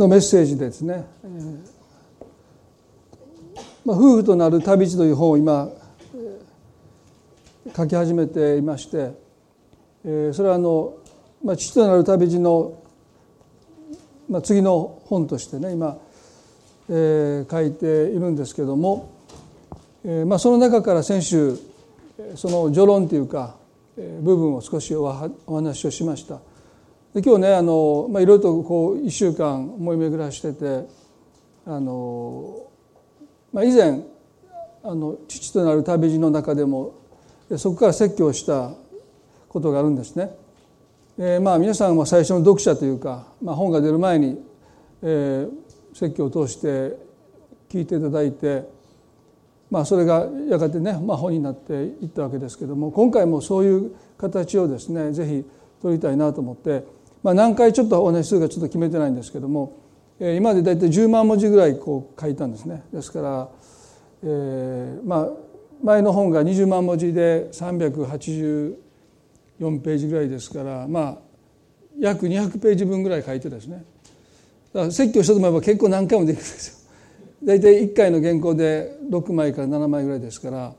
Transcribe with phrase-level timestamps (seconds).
[0.00, 1.04] のメッセージですね、
[3.84, 5.68] まあ、夫婦となる旅路という本を今、
[7.76, 9.12] 書き始めていまして、
[10.32, 10.94] それはあの、
[11.44, 12.82] まあ、父となる旅路の、
[14.28, 15.98] まあ、次の本としてね今、
[16.88, 19.10] え、書いているんですけども、
[20.04, 21.58] えまあ、その中から先週
[22.36, 23.56] その序論というか
[23.96, 25.12] 部分を少しお
[25.46, 26.40] 話をしました。
[27.14, 30.86] で今日ねあの、まあ、いろいろとこう1週間思い巡らしてて
[31.66, 32.68] あの、
[33.52, 34.00] まあ、以前
[34.84, 36.94] あの父となる旅路の中でも
[37.56, 38.72] そこから説教した
[39.48, 40.30] ことがあるんですね。
[41.18, 44.40] えまあ皆さんは最初の読者というか、まあ、本が出る前に、
[45.02, 45.50] えー、
[45.92, 46.96] 説教を通して
[47.68, 48.62] 聞いていただいて、
[49.68, 55.44] まあ、それがやがてね、まあ、本になっていったわけですけども今回もそういう形をですねぜひ
[55.82, 56.84] 取りたいなと思って、
[57.22, 59.78] まあ、何回ちょっとお話しするかちょっと決めてないんですけども、
[60.18, 62.82] えー、今まで大体10万文字ぐらいこう書いたんですね。
[62.92, 63.48] ですから、
[64.22, 65.28] えー、まあ
[65.82, 68.76] 前の本が20万文字で384
[69.82, 71.18] ページぐらいですからまあ
[71.98, 73.84] 約200ページ分ぐらい書いてですね
[74.74, 76.80] だから説教したと思えば結構何回もできるんですよ。
[77.42, 80.74] 大体1回の原稿で6枚から7枚ぐらいですから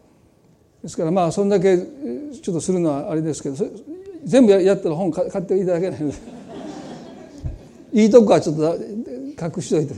[0.84, 3.56] ですからまあそんだけちょっとするのはあれですけど
[4.24, 6.41] 全部やったら本買っていただけないので
[7.94, 8.78] いいとこはちょっと
[9.58, 9.94] 隠しといて。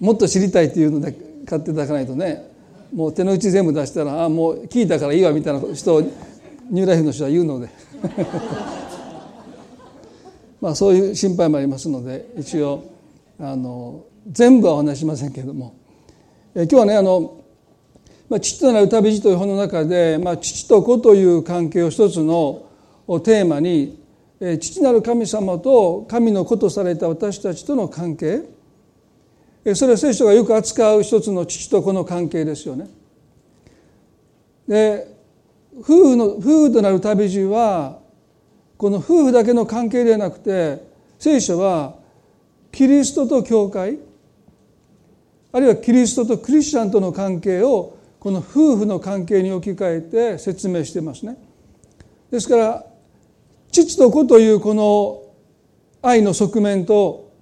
[0.00, 2.50] もっと知りたいっていうので買っていただかないとね。
[2.94, 6.00] もう手の内全部出したらあもう聞いたからいいわみたいな人を
[6.70, 7.68] ニューライフの人は言うので。
[10.60, 12.82] まあそういう心配もありますので一応
[13.38, 15.74] あの全部はお話しませんけれども。
[16.54, 17.34] え今日はねあの、
[18.30, 22.62] まあ、父となる旅路という本の中で、まあ、父と子という関係を一つの
[23.22, 23.98] テーマに
[24.40, 28.42] 父なる神様と神の子とされた私たちとの関係
[29.74, 32.88] それは聖書がよく扱う一つの父と子の関係ですよね。
[34.68, 35.16] で
[35.80, 37.98] 夫婦の夫婦となる旅路は
[38.76, 40.84] この夫婦だけの関係ではなくて
[41.18, 41.96] 聖書は
[42.70, 43.98] キリストと教会
[45.52, 51.38] あるいはキリストとクリスチャンとの関係をこの夫婦の関係に置き換えて説明してますね。
[52.30, 52.86] ですから
[53.84, 55.22] 父と子というこの
[56.00, 57.32] 愛の側面と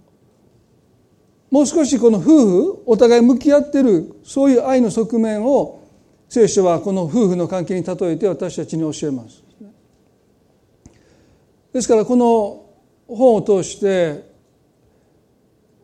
[1.50, 5.86] もう少しこの夫婦お互い向き合ってるそういう愛の側面を
[6.28, 9.44] 聖書はこの夫婦の関係に例えて私たちに教えます。
[11.72, 12.66] ですからこの
[13.06, 14.32] 本を通して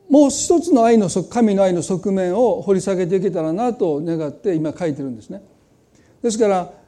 [0.08, 5.42] もう一つの愛の神の愛の側面を掘り下げていけたらなと願って今書いてるんですね。
[6.22, 6.79] ですから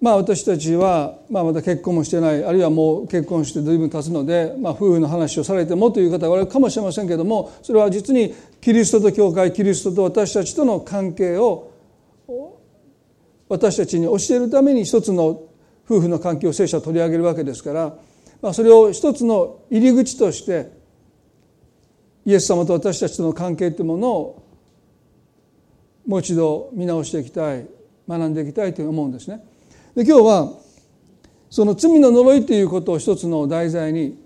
[0.00, 11.70] まあ私たちは、まあ、まだ結婚もしてないあるいはもう結婚して随分経つので、まあ、夫婦の話をされてもという方がおられるかもしれませんけれどもそれは実にキリストと教会キリストと私たちとの関係を
[13.48, 15.42] 私たちに教えるために一つの
[15.84, 17.94] 夫婦の関係を聖書は取り上げるわけですから、
[18.40, 20.70] まあ、それを一つの入り口として
[22.24, 24.46] イエス様と私たちとの関係というものを
[26.06, 27.66] もう一度見直していきたい
[28.08, 29.44] 学んでいきたいと思うんですね。
[29.94, 30.52] で今日は
[31.50, 34.18] その罪の呪いということを一つの題材に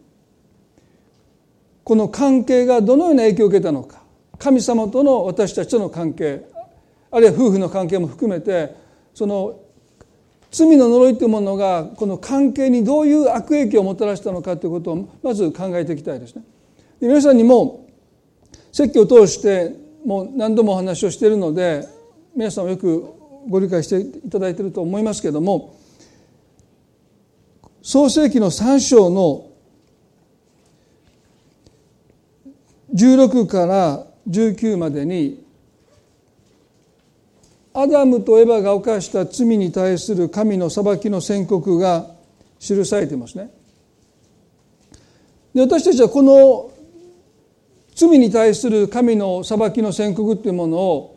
[1.82, 4.02] この関係がどのような影響を受けたのか
[4.38, 6.44] 神様との私たちとの関係
[7.10, 8.75] あるいは夫婦の関係も含めて
[9.14, 9.60] その
[10.50, 16.44] 罪の呪いというものがこの関係にどういう悪影響をもたらしたのかということをまず考えていきたいですね。
[17.00, 17.88] で皆さんにも
[18.72, 21.86] 説教を通してもう何度もお話をしているので
[22.36, 23.04] 皆さんもよく
[23.49, 25.77] ご理解していただいていると思いますけれども
[27.82, 29.50] 創世紀の3章の
[32.94, 35.44] 16から19までに
[37.75, 42.06] アダムとエバが犯した罪に対する神の裁きの宣告が
[42.61, 43.50] 記されていますね。
[45.52, 46.70] で私たちはこの
[47.94, 51.13] 罪に対する神の裁きの宣告というものを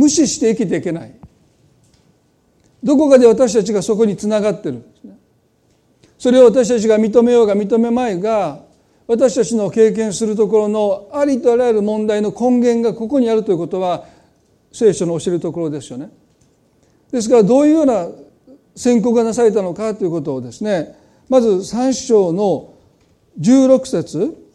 [0.00, 1.14] 無視して生きていけない。
[2.82, 4.76] どこかで私たちがそこにつながってる。
[4.76, 5.18] んですね
[6.18, 8.62] それを私たちが認めようが認めまいが
[9.06, 14.06] 私たちの経験するところのありとあらゆる問題の根源がここにあるということは
[14.72, 16.10] 聖書の教えるところですよね。
[17.12, 18.08] ですからどういうような
[18.74, 20.96] 宣告がなされたのかということをですね
[21.28, 22.72] まず3章の
[23.38, 24.46] 16節。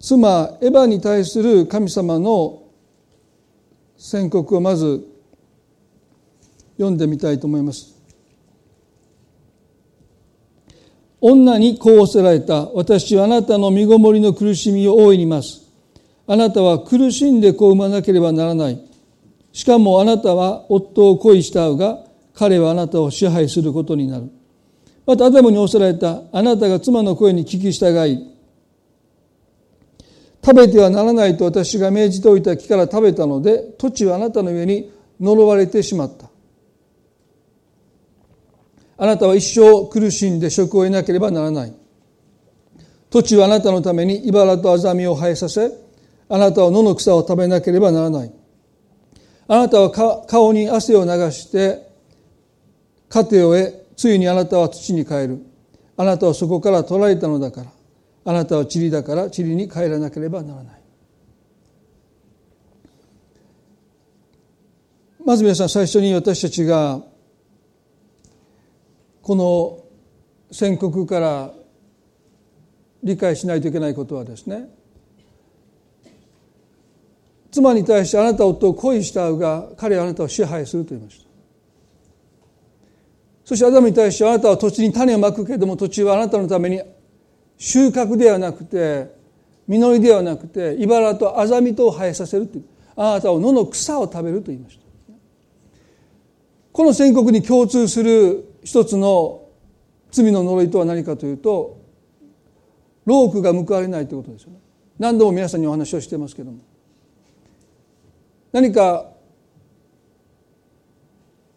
[0.00, 2.62] 妻エヴァに対する神様の
[4.02, 5.06] 宣告をまず
[6.78, 7.94] 読んでみたいと思います。
[11.20, 12.64] 女にこうおせられた。
[12.72, 15.70] 私はあなたの身ごもりの苦しみを大いにます。
[16.26, 18.82] あなたは苦しんで子を産まなければならない。
[19.52, 21.98] しかもあなたは夫を恋したうが、
[22.32, 24.30] 彼はあなたを支配することになる。
[25.04, 26.22] またアダムに仰せられた。
[26.32, 28.30] あなたが妻の声に聞き従い、
[30.42, 34.90] 食べてはならないと私が命じておいた木から食べたので、土地はあなたの上に
[35.20, 36.30] 呪われてしまった。
[38.96, 41.74] あなたは一生苦しんで職を得なければならない。
[43.10, 45.72] 土地はあなたのために茨とアザミを生えさせ、
[46.28, 48.32] あなたは野の草を食べなければならない。
[49.48, 49.90] あなたは
[50.26, 51.90] 顔に汗を流して、
[53.08, 55.40] 家庭を得、ついにあなたは土に帰る。
[55.96, 57.70] あなたはそこから取られたのだから。
[58.24, 60.80] あなたは塵だから塵に帰らなければならない。
[65.24, 67.00] まず皆さん最初に私たちが
[69.22, 69.84] この
[70.50, 71.52] 宣告から
[73.02, 74.68] 理解しないといけないことはですね
[77.50, 81.30] 妻に対してあなた夫を恋したが彼はあなたを支配すると言いました
[83.44, 86.80] そしてアダムに対してあなたは土地に種をまくけれども土地はあなたのために
[87.60, 89.14] 収穫ではなくて
[89.68, 92.64] 実りではなくて茨とアザミとを生えさせるという。
[92.96, 94.84] あなたを野の草を食べると言いました。
[96.72, 99.42] この宣告に共通する一つの
[100.10, 101.78] 罪の呪いとは何かというと
[103.04, 104.58] ロークが報われないということですよね。
[104.98, 106.58] 何度も皆さんにお話をしてますけども。
[108.52, 109.06] 何か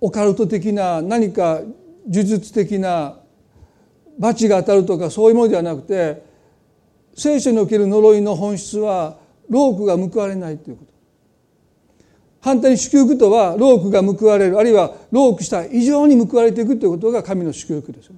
[0.02, 1.62] オカルト的な何か
[2.08, 3.23] 呪術的な
[4.19, 6.24] 罰が当たるとかそういうものではなくて
[7.15, 9.18] 聖書における呪いの本質は
[9.50, 10.94] ロークが報われないということ
[12.44, 18.12] 反対に祝福とはロークが報われるあるいはロークした以上に報われていくということが神の祝福です。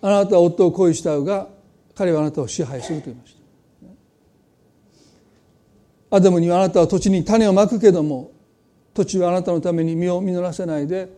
[0.00, 1.48] あなたは夫を恋したが
[1.96, 3.42] 彼はあなたを支配すると言いました。
[6.16, 8.30] アダムにはあなたは土地に種をまくけども
[8.94, 11.08] 土地はあなたのために実を実らせないで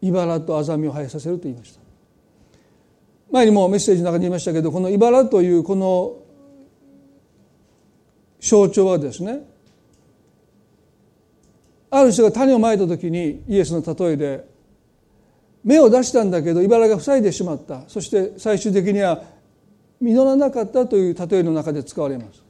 [0.00, 1.80] 茨とアザミを生えさせると言いました。
[3.30, 6.16] 前にもメッセージの中に言いましたけどこの茨というこの
[8.40, 9.44] 象徴はですね
[11.90, 14.48] ある人が種をまいた時にイエスの例えで
[15.62, 17.84] 芽を出したんだけど茨が塞いでしまった。
[17.88, 19.22] そして最終的には
[20.00, 22.42] 実らなかったという例えの中で使われます。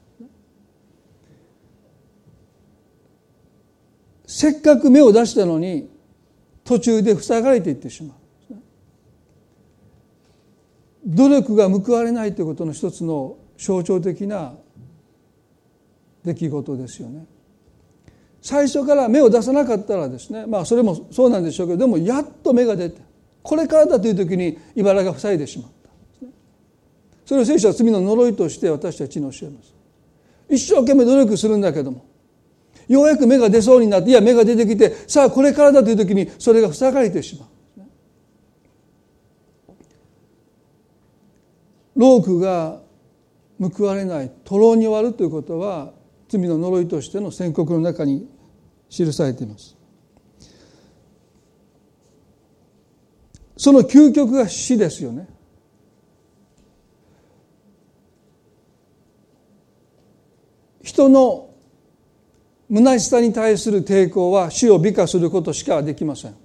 [4.27, 5.90] せっかく芽を出したのに
[6.71, 8.17] 途中で塞がれていってしまう。
[11.05, 14.55] 努力が報われないということの一つの象徴的な
[16.25, 17.27] 出来事ですよね。
[18.41, 23.01] 最初から芽を出さなかったらですねまあそれもそうなんでしょうけどでもやっと芽が出て
[23.43, 26.29] これからだという時に茨が塞いでしまった。
[27.27, 29.75] それを聖書は罪の呪いとして私たちに教えます。
[30.49, 32.05] 一生懸命努力するんだけども
[32.91, 37.49] ようやく芽が出そうになっていや芽が出てきてさあこれからだという時にそれが塞がれてしまう。
[41.95, 42.81] ロークが
[43.61, 45.93] 報われない徒労に終わるということは
[46.29, 48.29] 罪の呪いとしての宣告の中に
[48.89, 49.77] 記されています。
[53.57, 55.29] その究極が死ですよね。
[60.83, 61.50] 人の
[62.73, 66.37] 虚しさに対する抵抗は死を美化することしかできません。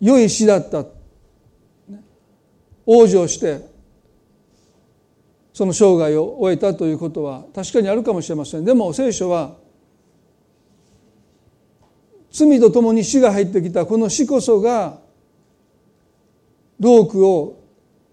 [0.00, 0.86] 良い死だった。
[2.86, 3.70] 往生して
[5.52, 8.64] その生涯を終えたということは確かにあるかもしれません。
[8.64, 9.56] でも聖書は
[12.32, 14.98] 罪とともに死が入ってきたこの死こそが
[16.80, 17.60] ロークを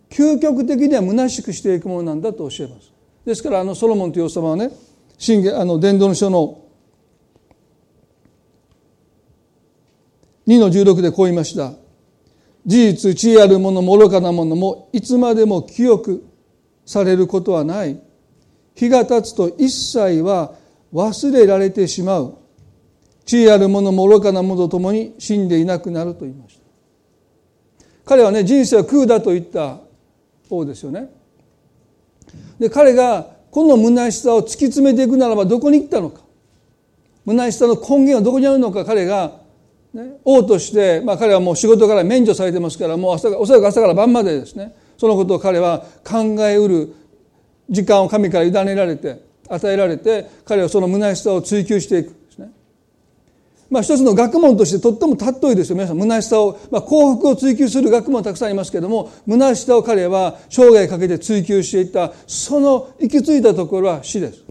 [0.10, 2.99] 究極的には虚しくしていくものなんだと教えます。
[3.26, 4.72] ですからあのソロモンという王様はね
[5.18, 6.66] 信玄あの伝道の書の
[10.48, 11.74] 2の16でこう言いました。
[12.66, 16.26] 事実知恵あるもの愚かなものもいつまでも清く
[16.86, 18.02] されることはない。
[18.74, 20.56] 日が経つと一切は
[20.94, 22.38] 忘れられてしまう。
[23.26, 27.86] 地位ある者も愚かな者と共に死んでいなくなると言いました。
[28.06, 29.82] 彼はね人生は空だと言った
[30.50, 31.12] 王ですよね。
[32.60, 36.22] で彼がこの虚しさを突き詰めていくならばどこに行ったのか。
[37.26, 39.40] 虚しさの根源はどこにあるのか彼が、
[39.94, 44.76] ね、王として、まあ、彼はもう仕事から免除されてますからもう朝おそらく朝から晩までですね。
[44.98, 46.94] そのことを彼は考えうる
[47.70, 52.19] 時間を神から委ねられて与えられて彼はその虚しさを追求していく。
[53.70, 55.76] まあ、一つの学問としてとっても尊いですよ。
[55.76, 62.12] 皆さん虚しさを、まあ、幸福を追求する学問たくさんありますけれども虚しさを彼は生涯かけて追求していった。
[62.26, 64.44] その行き着いたところは死です。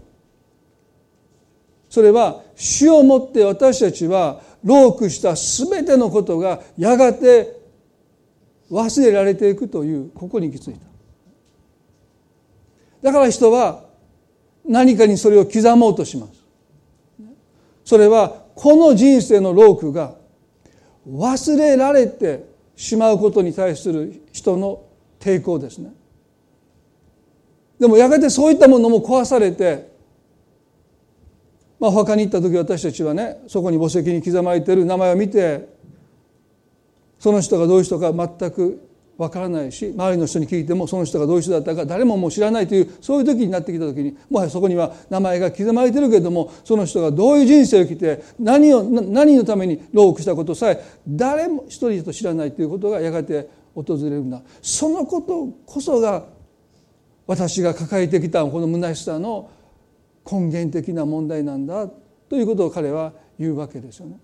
[1.89, 7.59] それは死をもって私たちは老苦した全てのことがやがて
[8.71, 10.79] 忘れられていくというここに行き着いた。
[13.01, 13.85] だから人は
[14.65, 16.33] 何かにそれを刻もうとします。
[17.83, 20.15] それはこの人生のロークが
[21.07, 22.43] 忘れられて
[22.75, 24.83] しまうことに対する人の
[25.17, 25.93] 抵抗ですね。
[27.79, 29.89] でもやがてそういったものも壊されて
[31.79, 35.69] まあ、お墓に行った時私たちはねそこに墓石に刻まれている名前を見て
[37.17, 38.88] その人がどういう人か全く
[39.19, 56.23] わからないし周りの人に聞いてもその人がどういう人だったか誰ももう知らないというそういう時になってきた時にもはやそこには名前が刻まれてるけれどもその人がどういう人生を生きて何を何のために労苦したことさえ誰も一人と知らないということがやがて訪れるんだそのことこそが
[57.27, 59.51] 私が抱えてきたこの虚しさの
[60.31, 61.89] 根源的な問題なんだ
[62.29, 64.17] ということを彼は言うわけですよね。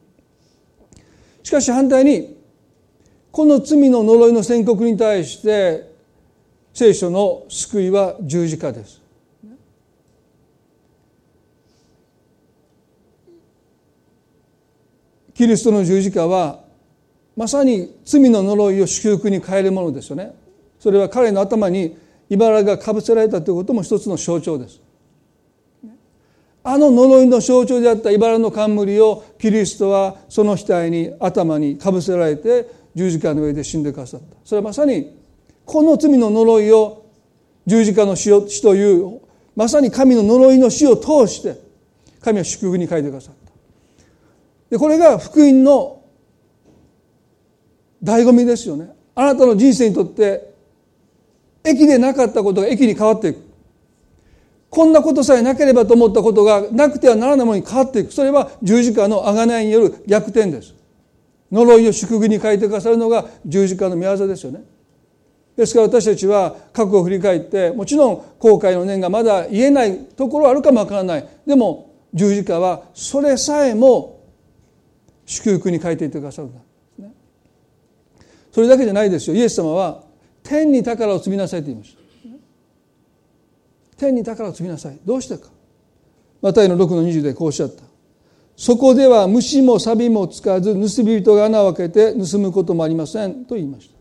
[1.43, 2.44] しかし反対に
[3.35, 5.91] この罪の呪いの宣告に対して
[6.73, 9.01] 聖書の救いは十字架です。
[15.33, 16.61] キリストの十字架は
[17.35, 20.33] まさに罪の呪いを祝福に変えるものですよね。
[20.79, 21.97] それは彼の頭に
[22.29, 24.81] 茨がかぶせられたということも一つの象徴です。
[26.63, 34.37] あの呪いの象徴であった茨の冠をキリストはその額に頭にかぶせられて十字架の上で死んでくださった。
[34.43, 35.17] それはまさに
[35.65, 37.05] この罪の呪いを
[37.65, 39.21] 十字架の死という
[39.55, 41.59] まさに神の呪いの死を通して
[42.21, 43.51] 神は祝福に書いてくださった。
[44.69, 46.03] でこれが福音の
[48.03, 48.89] 醍醐味ですよね。
[49.15, 50.53] あなたの人生にとって
[51.63, 53.39] 駅でなかったことが駅に変わっていく。
[54.69, 58.11] こんなことさえなければと思ったことがなくてはならないものに変わっていく。
[58.11, 60.75] それは十字架の贖いによる逆転です。
[61.51, 64.63] 呪いを祝福に変えてくださるのが十字架の御業ですよね。
[65.55, 71.27] ですから私たちは過去を振り返ってもちろん後悔の念がまだ言えないところはあるかもわからない。
[71.45, 74.23] でも十字架はそれさえも
[75.25, 76.59] 祝福に変えていってくださるんだ、
[76.99, 77.13] ね、
[78.51, 79.35] それだけじゃないですよ。
[79.35, 80.03] イエス様は
[80.43, 82.05] 天に宝を積みなさいと言いました。
[83.97, 84.99] 天に宝を積みなさい。
[85.05, 85.49] どうしてか。
[86.41, 87.84] マタイの6の20でこうおっしゃった。
[88.57, 93.95] そこでは虫も錆もつかず盗み人が穴を開けて盗むこともありませんと言いました。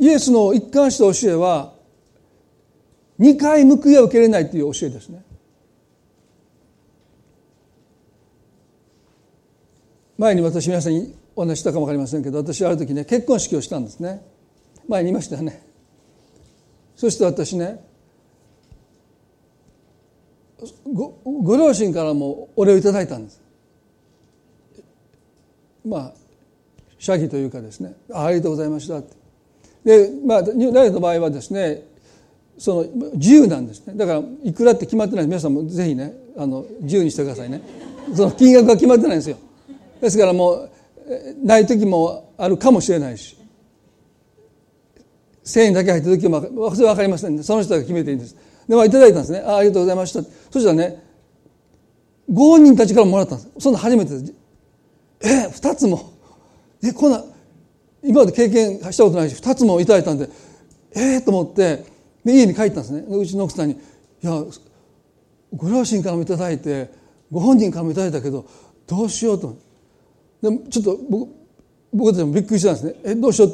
[0.00, 1.72] イエスの一貫した教えは
[3.16, 5.24] 二回報いは受けれないという教えですね。
[10.18, 14.33] 前に私皆さんにお話したかも分かりませんけど私ある時ね結婚式をしたんですね。
[14.88, 15.62] 前に言いましたね。
[16.96, 17.84] そして私ね
[20.92, 23.42] ごご両親からもお礼をいただいたんです。
[25.84, 26.12] まあ
[26.98, 29.16] 謝儀というかですねありがとうございましたって。
[29.84, 31.82] でまあ誰の場合はですね
[32.56, 33.94] その自由なんですね。
[33.96, 37.60] だからいくらって決まってない皆さんもぜひねあの自由にしてくださいね。
[38.14, 39.36] その金額が決まってないんですよ。
[40.00, 40.70] ですからもう
[41.42, 43.36] ない時もあるかもしれないし。
[45.44, 46.40] 1000円だけ入った時も
[46.74, 48.36] それ分かりませんねその人が決めていいんです。
[48.68, 49.40] でまあいただいたんですね。
[49.40, 50.22] あありがとうございました。
[50.50, 51.02] そしたらね
[52.32, 53.50] ご本人たちからもらったんです。
[53.58, 54.34] そんな初めてです。
[55.20, 56.14] え2つも。
[56.82, 57.22] えこんな
[58.02, 60.28] 今まで経験したことないし2つもいただいたんで。
[60.96, 61.84] ええー、と思って
[62.24, 63.04] で家に帰ったんですね。
[63.08, 63.74] うちの奥さんに
[64.22, 64.42] 「いや
[65.54, 66.90] ご両親からもいただいて
[67.30, 68.46] ご本人からもいただいたけど
[68.86, 69.56] どうしようと」
[70.40, 71.30] でちょっと僕
[71.92, 73.46] 僕たちもびっくりしたんですね「えどうしよ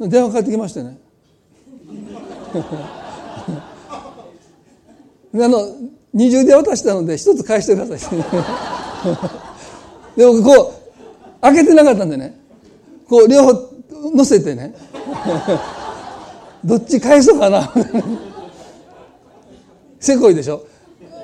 [0.00, 1.03] う」電話かかってきましてね。
[5.34, 5.66] あの
[6.12, 8.18] 二重で渡したので一つ返してください。
[10.16, 10.74] でもこう
[11.40, 12.38] 開けてなかったんでね。
[13.08, 13.70] こう両方
[14.14, 14.74] 乗せてね。
[16.64, 17.72] どっち返そうかな。
[19.98, 20.64] せこいでしょ。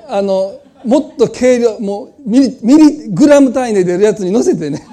[0.07, 4.85] あのもっと軽量もうミリミリグラム単位で出るやつに乗せてね。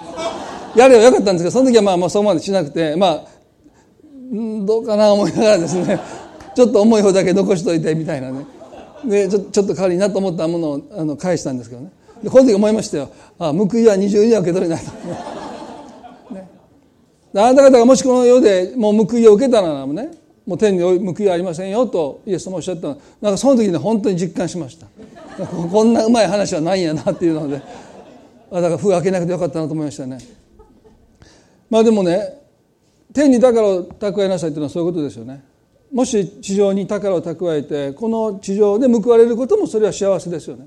[0.77, 3.25] やればよかったんですけどその時はまあまあそこまでしなくてまあ
[4.31, 5.99] どうかな思いながらですね。
[6.59, 8.45] ちょっと重い方だけ残しといてみたいなね。
[9.05, 11.93] でちょちょっと代わりになと思ったものをあの返したんですけどね。
[12.21, 13.11] でこの時思いましたよ。
[13.39, 14.91] あ報いは二重には受け取れないと、
[16.35, 16.49] ね、
[17.33, 20.11] あなた方がもしこの世でもう報いを受けたならもね
[20.45, 23.01] もう天に報いはありませんよとイエス様おっしゃったの。
[23.21, 24.89] なんかその時に本当に実感しました。
[25.71, 27.63] こんなうまい話はないんやなっていうので。
[28.51, 30.19] だから封開けなくてよかったなと思いましたね。
[31.71, 32.41] まあでもね
[33.13, 35.45] 天に宝を蓄えなさいというのはそういうことですよね。
[35.93, 40.67] もし地上に宝を蓄えてこの地上で報われることもそれは幸せですよね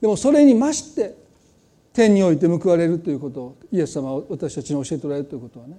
[0.00, 1.16] でもそれに増して
[1.92, 5.78] 天において報われるということをイエス様は私たちに教えておられるということはね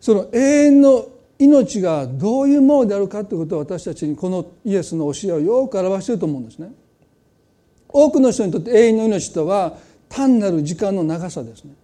[0.00, 1.06] その永遠の
[1.38, 6.72] 命がどういうものであるかということを私たちにこのイエスの教えをよく表していると思うんですね。
[7.88, 11.74] 多くの人にとって永遠の命とは単なる時間の長さですね。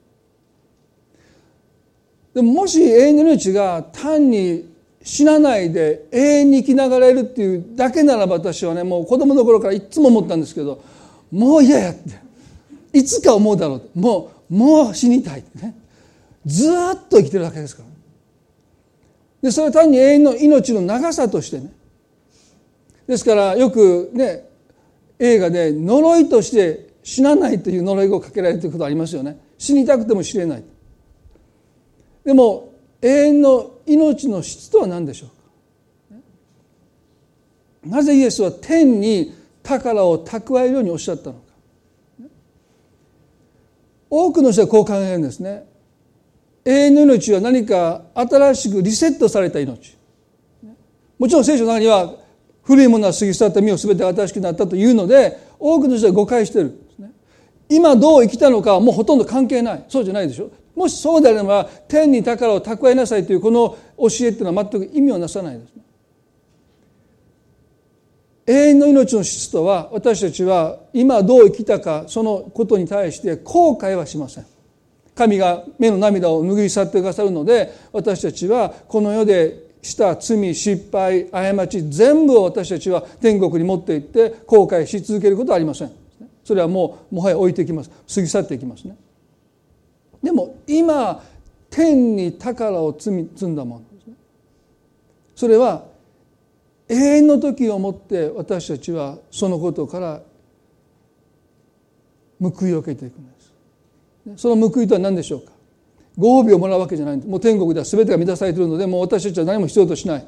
[2.35, 10.83] でももし永遠の命が単に死なないで永遠に生きながらえるっていうだけならば私はねもう子供の頃からいつも思ったんですけど
[11.31, 12.28] もう嫌やって。
[12.93, 14.00] いつか思うだろう。
[14.00, 15.75] もうもう死にたいってね。
[16.47, 16.73] ずっ
[17.09, 17.88] と生きてるだけですから。
[19.43, 21.71] でそれは単に永遠の命の長さとしてね。
[23.07, 24.49] ですからよくね
[25.19, 29.38] 映画で呪いとして死なないという呪いをかけられていることありますよね。
[29.59, 30.64] 死にたくても死れない。
[32.25, 37.97] でも永遠の命の質とは何でしょうか？
[37.97, 41.40] なぜイエスは天に宝を蓄えるようにおっしゃったのか？
[44.11, 45.66] 多くの人はこう考えるんですね。
[46.64, 49.97] 永遠の命は何か新しくリセットされた命。
[51.18, 52.14] もちろん聖書の中には
[52.62, 56.88] 古いものは過ぎ去った身を全て新しくなったというので多くの人は誤解してる。
[57.68, 59.84] 今どう生きたのかはもうほとんど関係ない。
[59.88, 60.50] そうじゃないでしょ。
[60.75, 65.72] もしそうであれば天に宝を蓄えなさいというこの教えっていうのは全く意味をなさないです。
[68.46, 74.46] 永遠の命の質とは私たちは今どう生きたかそのことに対して後悔はしません。
[75.14, 86.08] 神が目の涙を拭い去ってくださるので私たちはこの世でした罪失敗過ち全部を私たちは天国に持っていって後悔し続けることはありません。
[86.48, 87.90] それはもうもはや置いていきます。
[87.90, 88.96] 過ぎ去っていきますね。
[90.22, 91.22] でも今
[91.68, 94.14] 天に宝を積み積んだものですね。
[95.37, 95.84] それは
[96.88, 100.22] 永遠の時をもって私たちはそのことから
[102.40, 103.32] 報いを受けていくんで
[104.38, 104.42] す。
[104.42, 105.52] その報いとは何でしょうか。
[106.16, 110.26] ご褒美をもらうわけじゃないもう天国では全てが満たされているのでもう私たちは何も必要としない、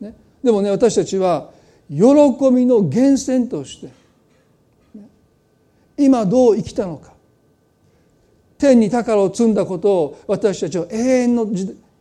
[0.00, 1.50] ね、でもね私たちは
[1.90, 1.98] 喜
[2.52, 4.05] びの源泉として
[5.98, 7.14] 今どう生きたのか。
[8.58, 11.46] 天に宝を積んだことを私たちは永遠の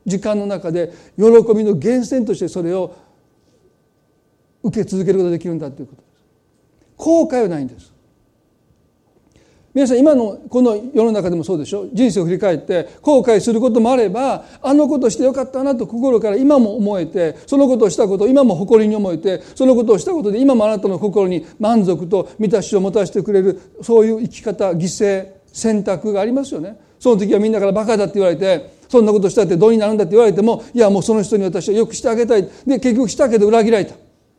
[0.06, 2.96] 時間の中で喜びの源泉としてそれを
[4.64, 6.14] 受け続けることができるんだということです。
[6.98, 7.95] 後悔はないんです。
[9.76, 11.90] 皆さん今のこの世の中でもそうでしょ？
[11.92, 26.80] 人生を振り返って後悔することもあればあのことしてよかったなと心から今も思えてそのことをしたことを今も誇りに思えてそのことをしたことで今もあなたの心に満足と満たしを持たせてくれるそういう生き方犠牲選択がありますよね。
[26.98, 32.44] その時はみんなからバカだって言われてそんなことしたってどうになるんだって言われてもいやもうその人に私はよくしてあげたい。
[32.66, 33.96] で結局したけど裏切られた。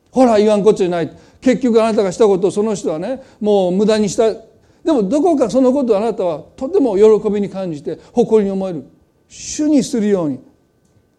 [0.09, 1.15] ほら言わんこっちゃない。
[1.41, 4.33] 結局あなたがしたことをその人はねもう無駄にした
[4.87, 8.85] でもどこかそのことをあなたはとても喜びに感じて誇りに思える。
[9.27, 10.39] 主にするように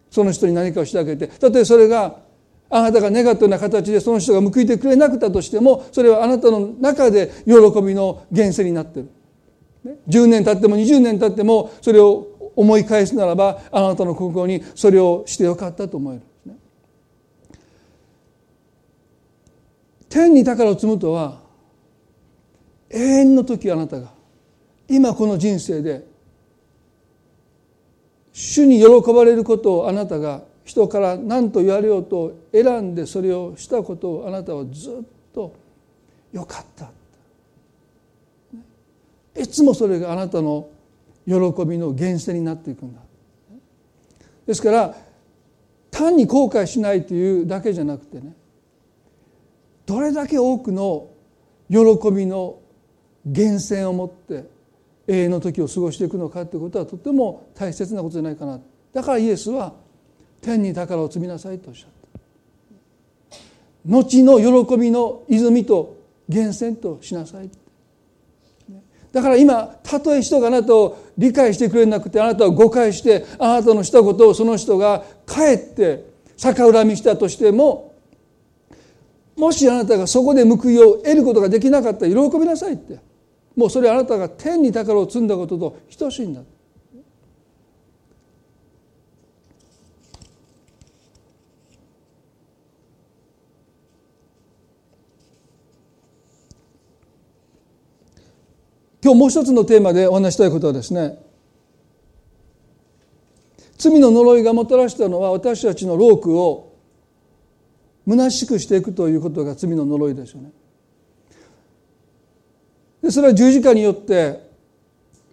[0.09, 1.27] その人に何かをしてあげて。
[1.27, 2.15] たとえそれが
[2.71, 7.51] あなたが願ったような形でその人が報いてくれなくたとしてもそれはあなたの中で喜
[7.83, 9.09] びの源泉になってる。
[10.07, 16.21] 10年経っても20年経ってもそれを思い返すならばあなたの心にそれをしてよかったと思える。
[20.09, 21.48] 天に宝を積むとは
[22.89, 24.11] 永遠の時あなたが。
[24.87, 26.03] 今この人生で
[28.33, 34.93] 主に喜ばれることをあなたが人から何と言われようと選んでそれをしたことをあなたはずっ
[35.33, 35.55] と
[36.31, 36.91] よかった。
[39.39, 40.69] いつもそれがあなたの
[41.25, 41.33] 喜
[41.65, 43.01] びの源泉になっていくんだ。
[44.47, 44.95] ですから
[45.91, 48.33] 単に後悔しないというだけじゃなくてね
[49.85, 51.09] どれだけ多くの
[51.69, 51.77] 喜
[52.11, 52.59] びの
[53.25, 54.49] 源泉を持って
[55.07, 58.59] 永遠の時を過ごしていくのかということはとても大切なことじゃないかな。
[58.93, 59.73] だからイエスは
[60.41, 61.99] 天に宝を積みなさいとおっしゃった。
[63.85, 67.49] 後の喜びの泉と源泉としなさい
[69.11, 76.05] だから今たとえ人があなたを理解してくれなくてあなたを誤解してあなたのしたことをその人がかえって
[76.37, 77.95] 逆恨みしたとしても
[79.35, 83.08] もしあなたがそこで報いを得ることができなかったら喜びなさいって。
[83.59, 86.41] もうそれあなたが天に宝を積んだことと等しいんだ
[99.03, 101.19] 今日もう一つのテーマでお話したいことはですね
[103.77, 106.77] 罪の呪いがもたらしたのは私たちの労苦を
[108.07, 110.51] 虚しくしていくということが罪の呪いですよね。
[113.01, 114.47] でそれは十字架によって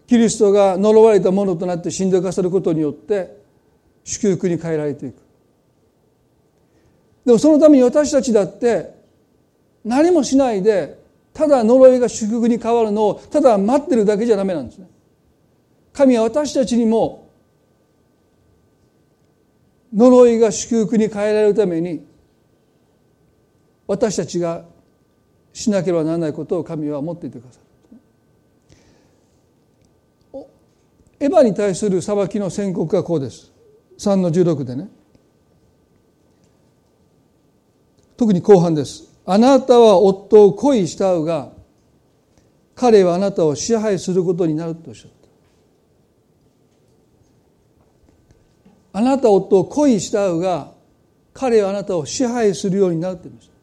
[0.06, 3.36] キリストが呪われたものとなって死んでかせることによって
[4.04, 5.16] 祝福に変えられていく。
[7.24, 8.94] でもそのために私たちだって
[9.84, 10.96] 何もしないで
[11.32, 14.88] ただ呪いが祝福に変わるのをただ待ってるだけじゃダメなんですね。
[15.92, 17.30] 神は私たちにも
[19.92, 22.06] 呪いが祝福に変えられるために
[23.86, 24.64] 私たちが
[25.56, 27.60] しなければならないことを神は持っていてくださ
[30.34, 30.46] る。
[31.18, 33.50] エヴァに対する裁きの宣告がこうです。
[33.98, 34.90] 3の16でね。
[38.18, 39.04] 特に後半です。
[39.24, 41.52] あなたは夫を恋したうが
[42.74, 45.10] 彼はあなたを支配することになるとおっしゃっ
[48.92, 48.98] た。
[48.98, 50.74] あなたは夫を恋したうが
[51.32, 53.55] 彼はあなたを支配するようになると言いました。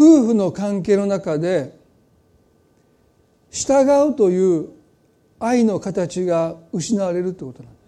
[0.00, 1.78] 夫婦の関係の中で
[3.50, 4.70] 従うという
[5.38, 7.78] 愛の形が失われるということなんで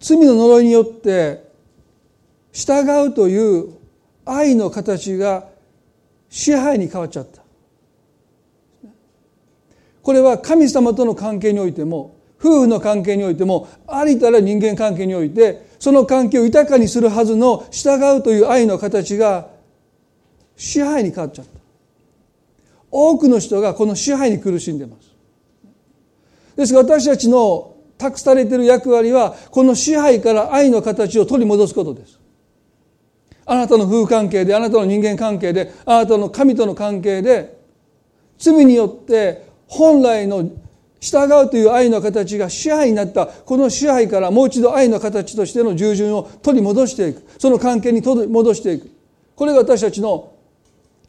[0.00, 0.16] す。
[0.16, 1.48] 罪の呪いによって
[2.50, 3.74] 従うという
[4.24, 5.46] 愛の形が
[6.28, 7.42] 支配に変わっちゃった。
[10.02, 19.48] これは神様との関係においても夫婦の関係においてもありたら人間関係においてその関係を豊かにするはずの従うという愛の形が
[20.54, 21.50] 支配に変わっちゃった。
[22.90, 25.10] 多くの人がこの支配に苦しんでます。
[26.54, 32.20] ですが私たちの託されている役割はこの支配から愛の形を取り戻すことです。
[33.46, 37.58] あなたの夫婦関係であなたの人間関係であなたの神との関係で
[38.38, 40.50] 罪によって本来の
[41.00, 43.26] 従うという愛の形が支配になった。
[43.26, 47.24] この支配からもう一度愛の形としての従順を取り戻していく。
[47.38, 48.90] その関係に取り戻していく。
[49.34, 50.34] これが私たちの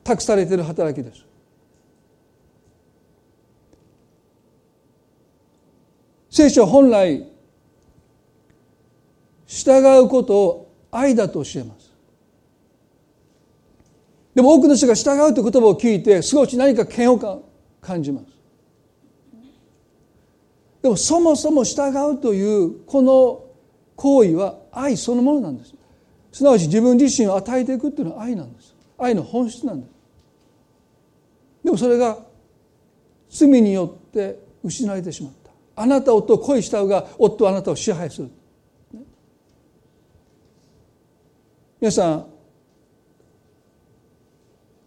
[0.03, 1.25] 託されている働きです。
[6.29, 7.27] 聖書は本来
[9.45, 11.91] 従うことを愛だと教えます。
[14.33, 17.41] でも多くの人が従うという言葉を聞いて少し何か嫌悪感
[17.81, 18.40] 感じます。
[20.81, 23.45] でもそもそも従うというこの
[23.95, 25.75] 行為は愛そのものなんです。
[26.31, 28.75] すなわち自分自身を与えていくっていうのは愛なんです。
[28.97, 29.91] 愛の本質なんです。
[31.63, 32.17] でもそれが
[33.29, 35.51] 罪によって失われてしまった。
[35.75, 38.29] あなた夫を恋したが夫はあなたを支配する。
[41.79, 42.30] 皆さん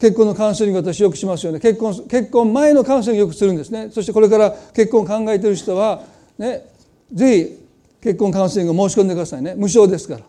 [0.04, 1.60] 結婚のカウンセリング私よくしますよね。
[1.60, 3.88] 結婚結婚前のカウンセリングよくするんですね。
[3.90, 6.02] そしてこれから結婚を考えている人は
[6.36, 6.66] ね
[7.10, 7.64] ぜひ
[8.02, 9.54] 結婚カウンセリングを申し込んでくださいね。
[9.56, 10.20] 無償ですから。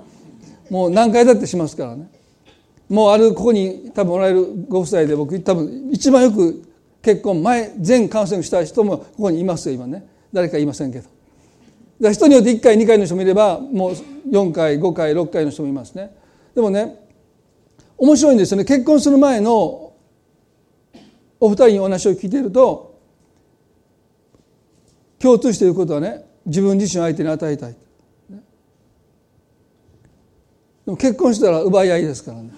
[0.70, 2.08] もう何回だってしますからね。
[2.88, 6.62] もうあるここに多分おられるご夫妻で僕多分一番よく
[7.02, 10.06] 結婚前全カウンセリングした人もここにいますよ今ね。
[10.32, 11.04] 誰かいませんけど。
[12.00, 13.92] だ人によって1回2回の人もいればもう
[14.30, 16.16] 4回5回6回の人もいますね。
[16.54, 17.01] でもね
[18.02, 18.64] 面白いんですよね。
[18.64, 19.92] 結婚する前の
[21.38, 22.98] お二人にお話を聞いていると
[25.20, 27.76] 共通していることはね自分自身を相手に与えたい。
[30.84, 32.50] でも結婚したら奪い合いですからね。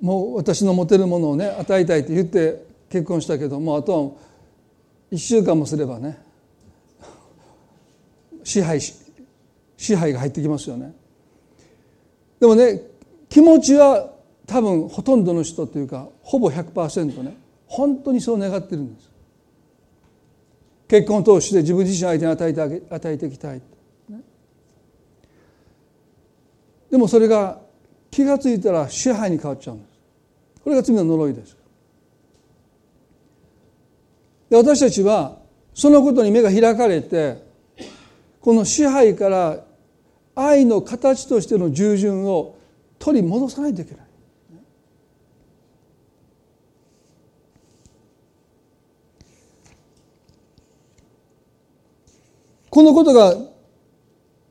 [0.00, 4.10] もう私の持てるものをね与えたいって言って結婚したけどもうあとは
[5.12, 6.18] 1週間もすればね
[8.42, 8.94] 支配し
[9.76, 11.03] 支配が入ってきますよね。
[12.44, 12.82] でもね
[13.30, 14.12] 気持ちは
[14.46, 19.10] 多分ほとんどの人というかほぼ100%ね本当にそう願ってるんです。
[20.86, 23.62] 結婚を通して自分自身相手に与えてあげ与えていきたい、
[24.10, 24.20] ね、
[26.90, 27.62] でもそれが
[28.10, 29.90] 気が付いたら支配に変わっちゃうんです。
[30.62, 31.56] これが罪の呪いです。
[34.50, 35.38] で私たちは
[35.72, 37.42] そのことに目が開かれて
[38.42, 39.63] この支配から
[40.34, 42.56] 愛の形としての従順を
[42.98, 44.04] 取り戻さないといけない。
[52.70, 53.36] このことが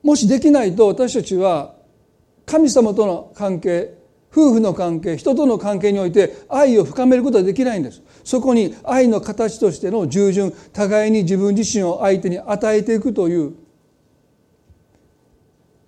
[0.02, 1.76] もしできないと私たちは
[2.46, 3.98] 神様との関係
[4.32, 13.54] 夫婦の関係人との関係において愛を深めることはできないんですそこに愛の形としての従順互いに自分自身を相手に与えていくという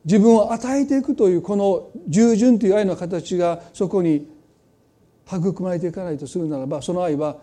[0.05, 4.29] 自分を与えていくというこの従順という愛の形がそこに
[5.27, 7.37] 育まれていかないとするならばその愛は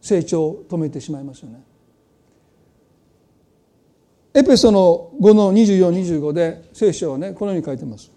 [0.00, 1.64] 成長を止めてしまいますよね。
[4.34, 8.12] エペソの5の2425で聖書はねこのように書いてます。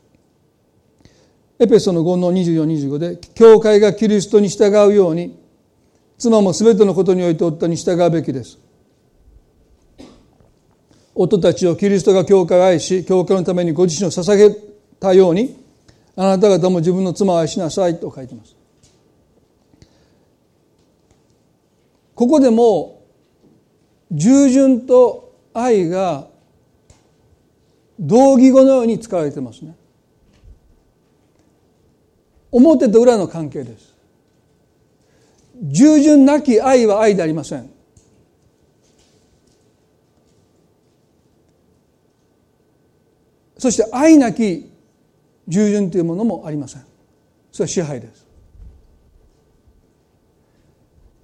[1.60, 5.40] エペソの5の2425で教会がキリストに従うように
[6.20, 8.60] 妻も全てのことにおいて夫に従うべきです。
[11.20, 14.56] 夫たちをキリストが教会を愛し教会のためにご自身を捧げ
[15.00, 15.58] たように
[16.16, 18.56] あなた方も自分の妻を愛しなさいと書いてます。
[22.14, 23.04] ここでも
[24.12, 26.28] 従順と愛が
[28.00, 29.76] 同義語のように使われてますね。
[32.52, 33.94] 表と裏の関係です。
[35.64, 37.77] 従順なき愛は愛でありません。
[43.58, 44.72] そして愛なき
[45.48, 46.82] 従順というものもありません。
[47.52, 48.28] それは支配です。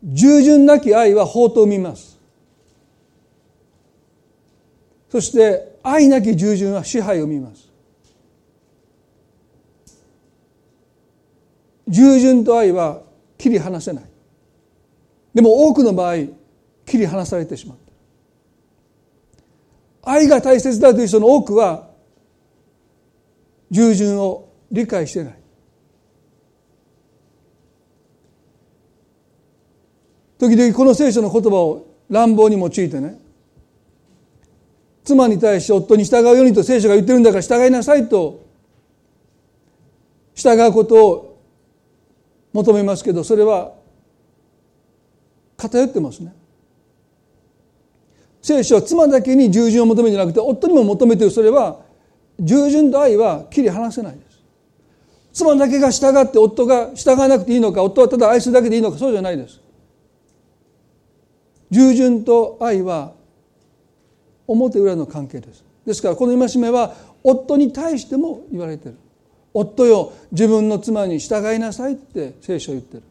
[0.03, 2.19] 従順なき愛は法と生みます。
[5.09, 7.69] そして愛なき従順は支配を生みます。
[11.87, 13.01] 従順と愛は
[13.37, 14.03] 切り離せない。
[15.33, 16.15] でも多くの場合
[16.85, 17.77] 切り離されてしまう。
[20.01, 21.92] 愛が大切だという人の多くは
[23.73, 25.39] 従順を理解してない。
[30.37, 33.19] 時々この聖書の言葉を乱暴に用いてね。
[35.03, 38.45] 妻に対して夫に従うようにと聖書が言ってるんだから従いなさいと。
[40.35, 41.41] 従うことを
[42.53, 43.73] 求めますけどそれは
[45.57, 46.31] 偏ってますね。
[48.39, 51.31] 聖書は妻だけに従順を求めるんじゃなくて夫にも求めてる。
[51.31, 51.82] それは
[52.39, 54.23] 従順と愛は切り離せないです。
[55.33, 59.59] 妻だけが従って夫が従わなくていいのか夫はただ愛するだけでいいのかそうじゃないです。
[61.71, 63.13] 従順と愛は
[64.45, 65.63] 表裏の関係です。
[65.85, 68.97] ですからこの戒めは夫に対しても言われてる。
[69.53, 73.03] 夫よ自分の妻に従いなさいって聖書は言ってる。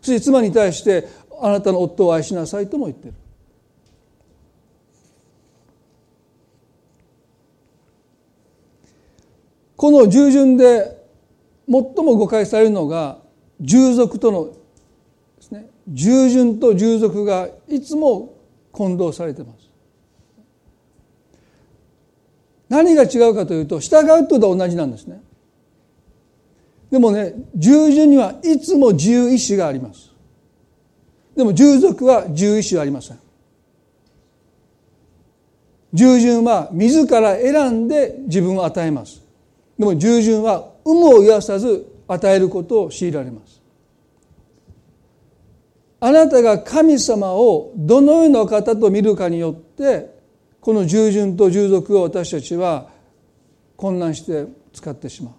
[0.00, 1.06] そして妻に対して
[1.40, 3.14] あなたの夫を愛しなさいとも言ってる。
[9.78, 10.98] この従順で
[11.68, 13.18] 最も誤解されるのが
[13.60, 14.52] 従属とので
[15.40, 18.34] すね従順と従属がいつも
[18.72, 19.70] 混同されてます。
[22.68, 25.22] 何が違うかというと従うと同じなんですね。
[26.90, 30.10] でもね従順にはいつも自由意志があります。
[31.36, 33.20] でも従属は自由意志はありません。
[35.92, 39.27] 従順は自ら選んで自分を与えます。
[39.78, 43.62] でも従順は有無を言わさず与えることを強いられます。
[46.00, 50.16] あなたが神様をどのような方と見るかによって
[50.60, 52.88] この従順と従属を私たちは
[53.76, 55.34] 混乱して使ってしまう。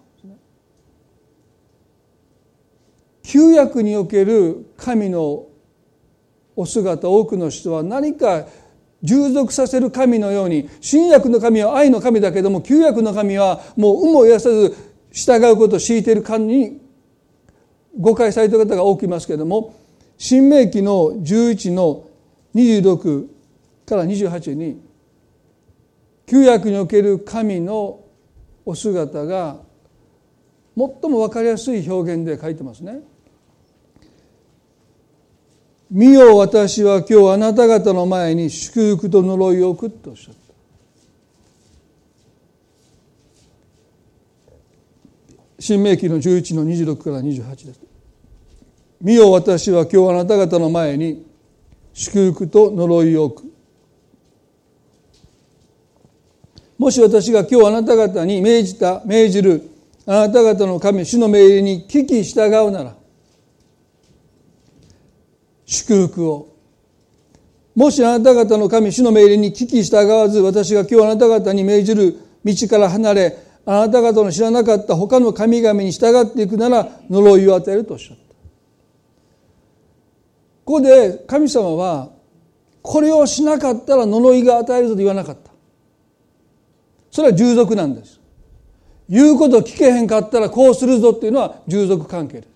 [3.22, 5.46] 旧約における神の
[6.56, 8.46] お姿多くの人は何か
[9.02, 14.76] 従属させる神のように新約の神は愛の神だけども旧約の神はもう有無を言わさず
[15.12, 16.80] 従うことを強いている神に
[17.98, 19.74] 誤解された方が多くいますけれども
[20.18, 22.06] 新明記の11の
[22.54, 23.26] 26
[23.86, 24.80] から28に
[26.26, 28.04] 旧約における神の
[28.64, 29.56] お姿が
[30.76, 33.00] 最も分かりやすい表現で書いてますね。
[35.90, 40.40] 見よ私は今日あなた方の前に祝福と呪いを置くとおっしゃった。
[45.58, 47.80] 新明記の11の26から28です。
[49.00, 51.26] 見よ私は今日あなた方の前に
[51.92, 53.52] 祝福と呪いを置く。
[56.78, 59.68] もし私が今日あなた方に命じた、命じる
[60.06, 62.99] あなた方の神、主の命令に聞き従うなら、
[65.70, 66.48] 祝福を。
[67.76, 78.22] もしあなた方の神主の命令に聞き従わず私が今日あなた方に命じる道から離れあなた方の知らなかった他の神々に従っていくなら呪いを与えるとおっしゃった。
[80.64, 82.10] ここで神様は
[82.82, 85.52] これをしなかったら呪いが与えると言わなかった。
[87.12, 88.20] それは従属なんです。
[89.08, 92.49] 言うこと聞けへんかったらこうするぞっていうのは従属関係です。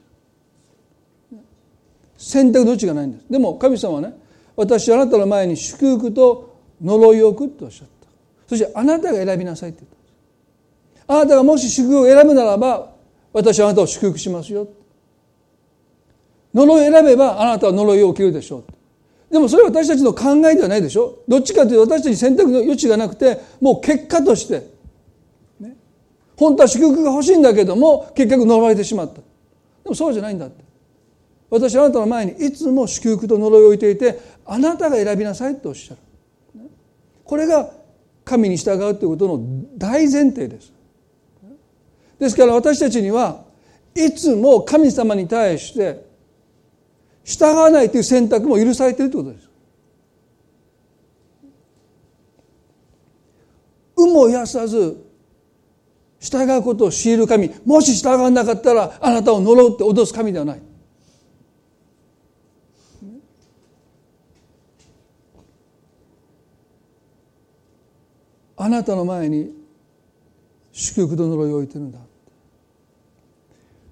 [2.25, 3.25] 選択の余地がないんです。
[3.31, 4.15] でも神様はね
[4.57, 8.09] 私あなたの前に祝福と呪いを置くとおっしゃった。
[8.49, 11.05] そしてあなたが選びなさいって言ったんです。
[11.07, 12.93] あなたがもし祝福を選ぶならば
[13.33, 14.69] 私はあなたを祝福しますよ
[16.55, 18.65] 呪いを選べばあなたは呪いを受けるでしょう
[19.35, 21.19] でもそれは私たちの考えではないでしょ。
[21.27, 24.73] どっちかというと私たちに選択の余地がなくてもう結果として、
[26.37, 29.15] 本当は祝福が欲しいんだけども結局呪われてしまった。
[29.15, 29.23] で
[29.87, 30.63] もそうじゃないんだって。
[31.55, 36.01] 私はあなたの前にいつも祝福と呪いを置いていてあなたが選びなさいとおっしゃる。
[37.23, 37.71] これが
[38.25, 39.41] 神に従うということの
[39.79, 40.73] 大前提です。
[42.19, 43.45] ですから私たちには
[43.95, 46.05] いつも神様に対して
[47.23, 49.51] 従わないという選択も許されているということです。
[53.97, 55.07] 有無をやさず
[56.19, 60.74] 従うことを強いる神もし従わなかったらあなたを呪うって脅す神ではない。
[68.65, 69.51] あなたの前に
[70.73, 71.99] 祝福と呪いを置いてるんだ。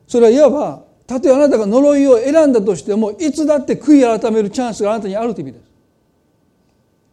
[0.08, 5.64] それはいわばたとえあなたが呪いを選んだとしてもいつだって悔い改めるチャンスがあなたにあるという意味で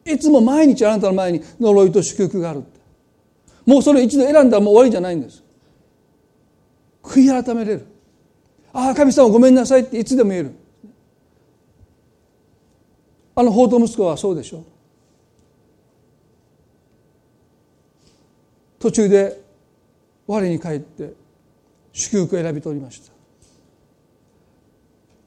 [0.05, 0.13] す。
[0.15, 2.63] いつも毎日あなたの前に呪いと祝福がある
[3.65, 5.43] もうそれ一度選んだらもう終わりじゃないんです。
[7.03, 7.85] 悔い改めれる。
[8.71, 10.53] ああ神様ごめんなさいっていつでも言える。
[13.35, 14.63] あの法と息子はそうでしょう。
[18.79, 19.41] 途中で
[20.25, 21.13] 我に帰って
[21.91, 23.11] 祝福を選び取りました。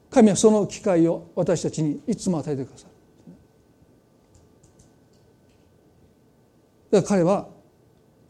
[0.09, 2.93] 神はその機会を私たちにいつも与えてくださる。
[6.91, 7.47] だから彼は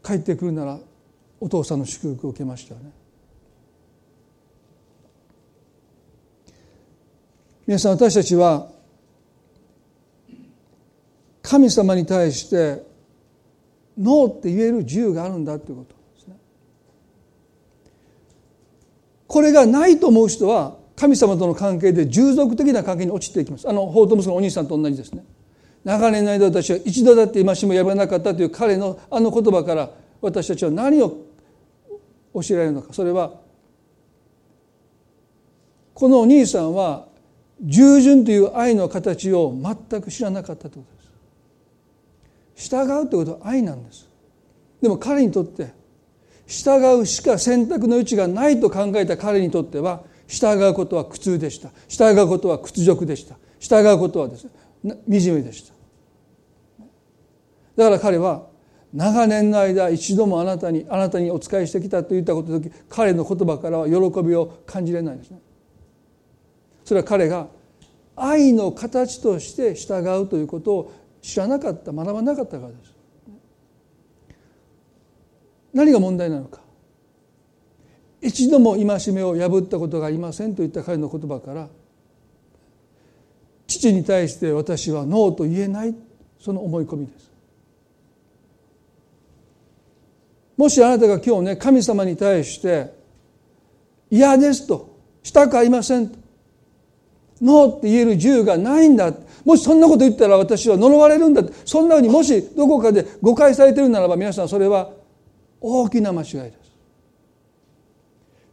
[0.02, 0.78] 帰ってくるなら
[1.40, 2.90] お父さんの祝福を受けましたよね。
[7.66, 8.68] 皆さん私たちは
[11.40, 12.93] 神様に対して
[13.98, 16.36] ノーって言える自由があるんだということですね。
[19.26, 23.68] これがないと思う人は神様との関係で従属的な関係に落ちていきます。
[23.68, 25.24] あの法と息子のお兄さんと同じですね。
[25.84, 31.18] 長年の間私は一度だって今しもやらなかったという彼のあの言葉から私たちは何を
[32.32, 33.34] 教えられるのかそれは
[35.92, 37.06] このお兄さんは
[37.62, 41.03] 従順という愛の形を全く知らなかったということ
[42.54, 44.08] 従うということは愛なんです。
[44.80, 45.72] でも彼にとって
[46.46, 51.70] 従うしか選択の余地がないと考えた彼にとっては従うことは苦痛でした。
[51.88, 53.36] 従うことは屈辱でした。
[53.58, 54.50] 従うことはですね
[55.08, 55.74] 惨めでした。
[57.76, 58.46] だから彼は
[58.92, 65.40] 長年の間一度もあなたにあなたにお仕えしてきたと言ったことの時彼の言葉からは喜びを感じれないですね。
[66.84, 67.48] それは彼が
[68.16, 70.92] 愛の形として従うということを
[71.24, 72.94] 知らなかった学ばなかったからです。
[75.72, 76.60] 何が問題なのか。
[78.20, 81.68] 一度も戒めを破ったことがありませんといった彼の言葉から
[83.66, 85.94] 父に対して私はノーと言えない
[86.38, 87.32] その思い込みです。
[90.58, 92.92] もしあなたが今日ね神様に対して
[94.10, 96.18] 嫌ですとしたくありませんと
[97.40, 99.12] ノーって言える自由がないんだ。
[99.44, 101.42] もしそんなこと言ったら私は呪われるんだ。
[101.64, 104.90] そんなふうにもしどこかで誤解されてるならば皆さんそれは
[105.60, 106.56] 大きな間違いです。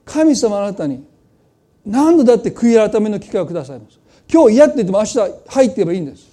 [0.05, 1.05] 神様あなたに
[1.85, 3.99] 何度だって悔い改めの機会をくださいます。
[4.31, 5.17] 今日嫌って言っても明日
[5.47, 6.31] 入っていけばいいんです。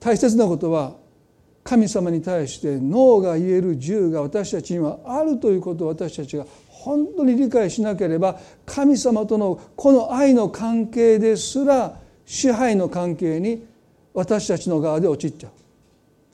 [0.00, 0.96] 大切なことは
[1.62, 6.44] 神様に対してノーが言える自由が私たちにはあるということを私たちが
[6.82, 13.64] 本当に理解しなければ神様とのこの愛の関係ですら支配の関係に
[14.12, 15.52] 私たちの側で陥っちゃう。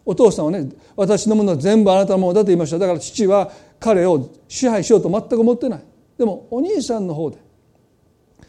[0.07, 2.79] お父さんはね私のものは全部あなたのものだと言いました。
[2.79, 5.83] だから父は彼を支配しようと全く思ってない。
[6.16, 7.37] でもお兄さんの方で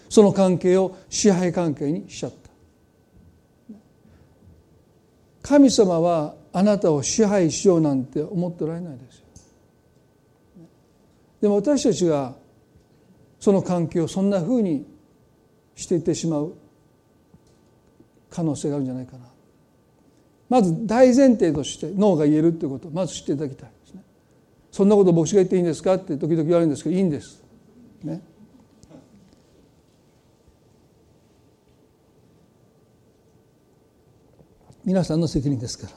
[0.08, 2.38] その関係を支配関係にしちゃった。
[5.42, 9.09] 神様はあなたを支配しようなんて思っておられないで。
[9.09, 9.09] す
[11.42, 12.36] でも私たちが
[13.40, 14.86] その関係をそんなふうに
[15.76, 16.54] していってしまう
[18.30, 19.26] 可能性があるんじゃないかな。
[20.50, 24.04] まず大前提として脳が言えるということをまず知っていただきたいですね。
[24.72, 27.42] そんなこと牧師が言っていいんですかって時々言われるんですけどいいんです。
[28.04, 28.22] ね。
[34.84, 35.94] 皆さんの責任ですから。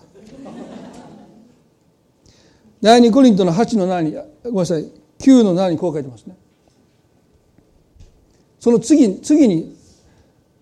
[2.82, 4.12] 第二コリントの8の7に
[4.44, 5.01] ごめんなさい。
[5.22, 6.36] 9の7にこう書いてますね。
[8.60, 9.76] その次次に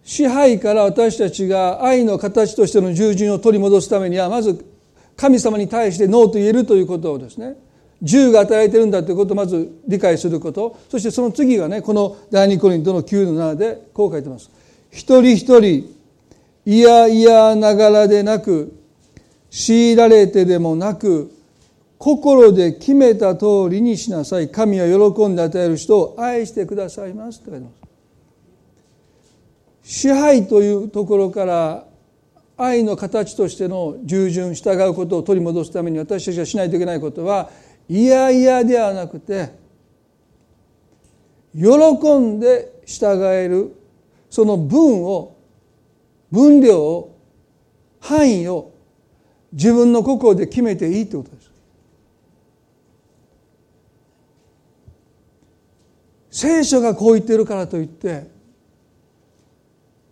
[0.04, 4.64] 支配から私たちが愛の形としての従順を取り戻すためにはまず
[5.16, 7.56] 神様に対してノーと言えるということをですね
[8.02, 14.50] 銃が与えてるんだということをまず理解することそしてその次がねこの第二コリントの9の7でこう書いてます。
[14.90, 15.94] 一人一人
[16.64, 18.74] いやいやながらでなく
[19.50, 21.30] 強いられてでもなく
[22.00, 27.76] 心で決めた通りにしなさい神は喜んで与える人を愛してくださいますって書いてます
[29.82, 31.84] 支配というところから
[32.56, 37.50] 愛の形としての従順従うことを取り戻すために私たちがしないといけないことは
[37.86, 39.50] いやいやではなくて
[41.54, 41.66] 喜
[42.18, 43.76] んで従える
[44.30, 45.36] その分を
[46.32, 47.18] 分量を
[48.00, 48.72] 範囲を
[49.52, 51.39] 自分の心で決めていいということです。
[56.40, 58.26] 聖書がこう言ってるからといって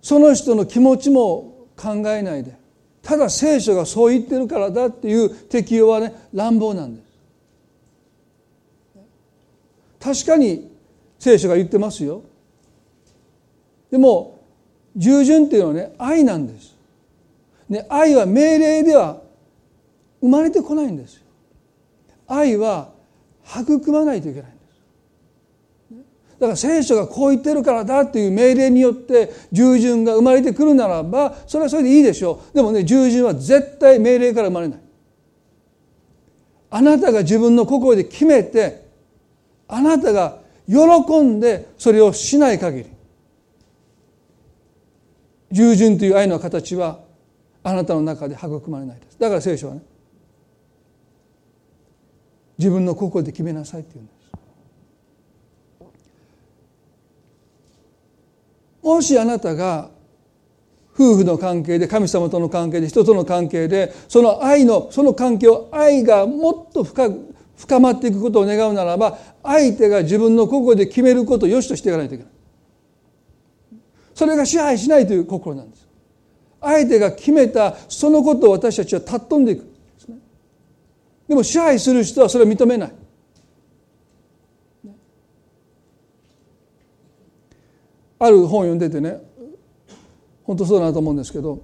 [0.02, 2.54] その人の気持ちも考えないで
[3.02, 7.08] ただ聖書がそう言ってるからだっていう適用はね乱暴なんです。
[9.98, 10.70] 確かに
[11.18, 12.22] 聖書が言ってますよ。
[13.90, 14.38] でも
[14.94, 16.76] 従順っていうのはね愛なんです。
[17.70, 19.22] ね、愛は命令では
[20.20, 21.22] 生まれてこないんですよ。
[22.26, 22.90] 愛は
[23.46, 24.57] 育まないといけない。
[26.41, 32.55] だから聖書がこう言ってるからだっていう命令によって従順が生まれてくるならばそれはそれでいいでしょう。
[32.55, 34.80] でもね従順は絶対命令から生まれない。
[36.70, 38.86] あなたが自分の心で決めて
[39.66, 42.86] あなたが喜んでそれをしない限り
[45.51, 47.01] 従順という愛の形は
[47.62, 49.82] あなたの中で育まれないですだから聖書はね
[52.59, 54.18] 自分の心で決めなさいって言うんです
[58.89, 59.91] もしあなたが
[60.95, 72.32] 夫婦の関係で神様との関係で人との関係でその愛のその関係を愛がもっと深く深まっていくことを願うならば相手が自分の心で決めることを良しとしていかないといけない。
[74.14, 75.86] それが支配しないという心なんです。
[76.61, 79.64] 相手が決めたそのことを私たちは尊んでいく。
[79.64, 79.66] で
[79.99, 80.16] すね。
[81.28, 82.93] でも支配する人はそれを認めない。
[88.18, 89.20] ある本を読んでてね
[90.44, 91.62] 本当そうだなと思うんですけど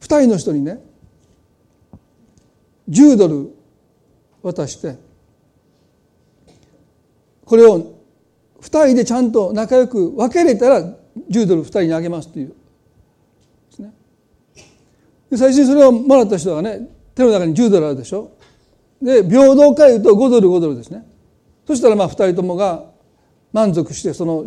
[0.00, 0.80] 二人の人にね
[2.88, 3.54] 10ドル
[4.42, 4.96] 渡して
[7.44, 7.98] これを
[8.60, 10.80] 2人でちゃんと仲良く分けれたら
[11.30, 12.48] 10ドル2人にあげますっていう。
[12.48, 12.54] で
[13.70, 13.92] すね。
[15.30, 18.32] で最初にそれをもらった人がね手の中に10ドルあるでしょ。
[19.00, 21.06] で平等から言うと5ドル5ドルですね。
[21.66, 22.87] そしたらまあ2人ともが
[23.52, 24.44] 満足してその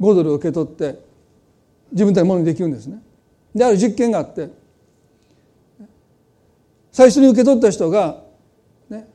[0.00, 0.98] 5ドルを受け取って
[1.92, 3.02] 自分たちものにできるんですね。
[3.54, 4.50] である実験があって
[6.90, 8.22] 最初に受け取った人が、
[8.88, 9.08] ね、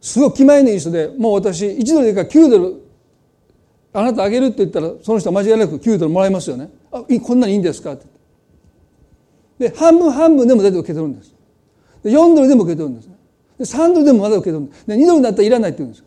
[0.00, 2.82] すごく気前のいい人でもう私1ドルでいいから9ドル
[3.92, 6.70] あなたあげるって言ったらその人は間違いなく9ドルもらえますよね。
[6.90, 8.06] あこんなにいいんですかって。
[9.58, 11.34] で半分半分でも大体受け取るんです。
[12.02, 13.08] で4ドルでも受け取るんです。
[13.58, 14.86] で3ドルでもまだ受け取るんです。
[14.86, 16.04] で2ドルだったらいらないって言うんです。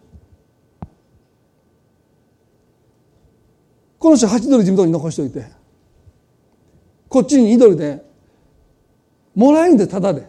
[3.99, 5.45] この人8ドル自分のとこに残しておいて。
[7.07, 8.03] こっちに2ドルで
[9.35, 10.27] もらえるんでただで。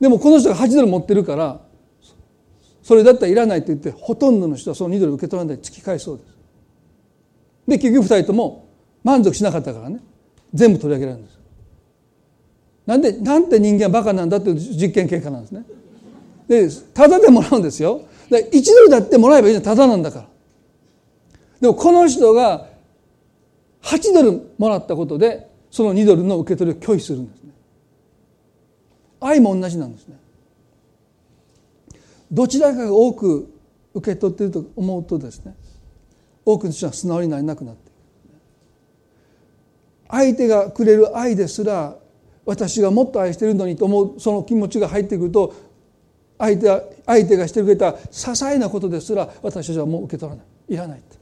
[0.00, 1.60] でもこの人が8ドル持ってるから
[2.82, 6.36] それだったらいらないって言ってほとんどの人はその2ドル受け取らないで突き返そうです。
[7.68, 8.68] で結局2人とも
[9.04, 10.00] 満足しなかったからね。
[10.52, 11.38] 全部取り上げられるんです。
[12.84, 15.64] なんでなんて人間はバカなんだっていう実験結果なんですね。
[16.48, 18.02] でただでもらうんですよ。
[18.28, 19.62] で1ドルだってもらえばいいじゃん。
[19.62, 20.31] ただなんだから。
[21.62, 22.66] でもこの人が
[23.82, 27.42] 8ドルもらったことでその2ドルの受け取りを拒否するんです
[29.20, 30.16] 愛も同じなんですね。
[32.30, 33.54] どちらかが多く
[33.94, 35.54] 受け取っていると思うとですね
[36.44, 37.94] 多くの人は素直になれなくなっていく。
[40.08, 41.96] 相手がくれる愛ですら
[42.44, 45.54] 私がもっと愛しているのにと思うその気持ちが入ってくると
[46.38, 46.66] 相手
[47.06, 50.46] 相手がしてくれた些細なことですら私たちはもう受け取らない。
[50.68, 51.21] いらないって。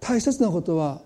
[0.00, 1.00] 大切なことは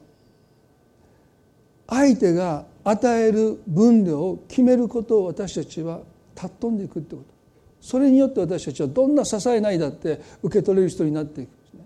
[1.88, 6.00] 相手が与える分量を決めることを私たちは
[6.34, 7.34] 尊んでいくってこと。
[7.80, 11.48] それによって私たちはどんな支えないだって受け取れる人になっていく。
[11.48, 11.80] んですね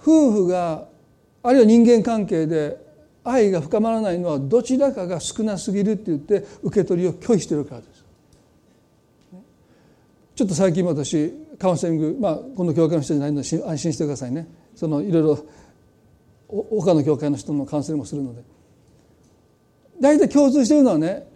[0.00, 0.86] 夫婦が
[1.42, 2.84] あるいは人間関係で
[3.24, 8.04] 愛が深まらないのはどちらかが少なすぎるって言って受け取りを拒否してるからです。
[10.36, 14.46] ちょっと最近私カウンセリング、まあ、この教会の人じゃないので安心してくださいね。
[14.76, 15.38] そのいろいろ
[16.48, 18.42] 他の教会の人のカウンセリングもするので。
[20.00, 21.26] 大体共通しているのはね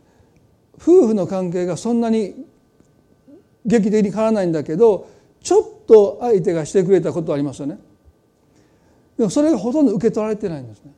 [0.77, 2.35] 夫婦の関係がそんなに
[3.65, 5.09] 劇的に変わらないんだけど
[5.43, 7.79] ちょっと相手がしてくれたことはありますよね。
[9.17, 10.93] でもそれがほとんど受け取られてないんですね。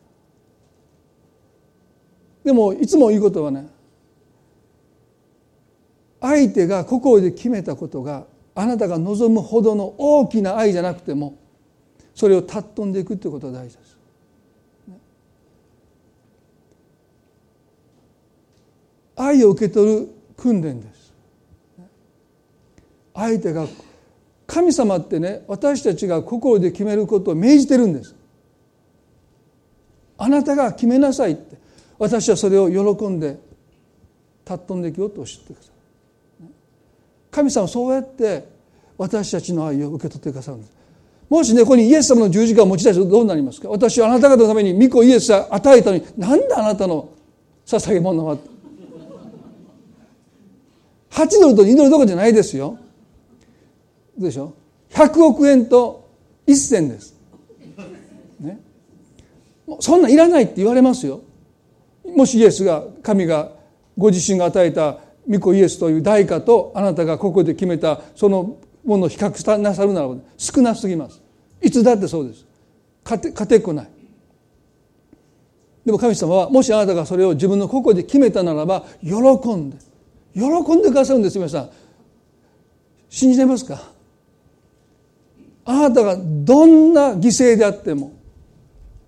[2.44, 3.68] でもいつも言うことはね
[6.20, 11.38] 相手が心で決めたことがあなたが望むほどの大きな愛じゃなくても
[12.14, 13.96] それを尊んでいくということが大事です。
[19.16, 21.12] 愛を受け取る訓練です。
[23.14, 23.66] 相手が
[24.46, 28.14] 神様ってね私たちが心で決めることを命じてるんです。
[30.18, 31.56] あなたが決めなさいって
[31.98, 33.38] 私はそれを喜んで
[34.44, 35.72] 尊んでいくよと教えてください。
[37.30, 38.46] 神様はそうやって
[38.98, 40.81] 私たちの愛を受け取ってくださるんです
[41.32, 43.70] もしねここにイエス様の十字架を持ち出すとどうなりますか？
[43.70, 47.08] 私はあなた方のために御子イエスを与えたのになんであなたの？
[47.64, 48.36] 捧げ物は。
[51.10, 52.76] 8ドルと2ドルどころじゃないですよ。
[54.18, 54.52] でしょ
[54.90, 56.06] 100億円と
[56.46, 57.14] 1銭です、
[58.38, 58.60] ね、
[59.80, 61.22] そんなんいらないって言われますよ。
[62.14, 63.52] もしイエスが神が
[63.96, 71.21] ご自身が与えた御子イエスという代価とあなたがここで決めたそのものを比較なさるならば少なすぎます。
[71.62, 72.44] いつだってそうです。
[73.04, 73.88] 勝てっこない。
[75.84, 79.14] でも神様はもしあなたがそれを自分の心で決めたならば喜
[79.54, 79.76] んで
[80.34, 80.42] 喜
[80.76, 81.38] んでくださるんです。
[81.38, 81.70] 皆さん
[83.08, 83.90] 信じてますか？
[85.64, 88.12] あなたがどんな犠牲であっても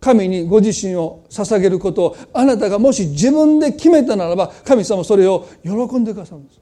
[0.01, 6.61] 神にご自身を捧げることをあなたがもし自分で決めたならば神様はそれを喜んでくださるんです。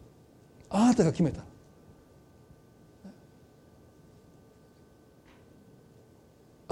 [0.70, 1.42] あなたが決めた。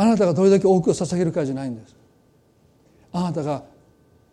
[0.01, 1.95] あなたがどれだけ多くを捧げるかじゃないんです。
[3.13, 3.65] あなたが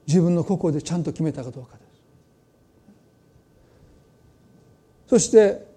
[0.07, 1.88] 自分の心でちゃんと決めたかどうかです。
[5.07, 5.68] そして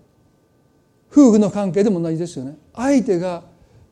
[1.10, 2.56] 夫婦の関係でも同じですよね。
[2.72, 3.42] 相手が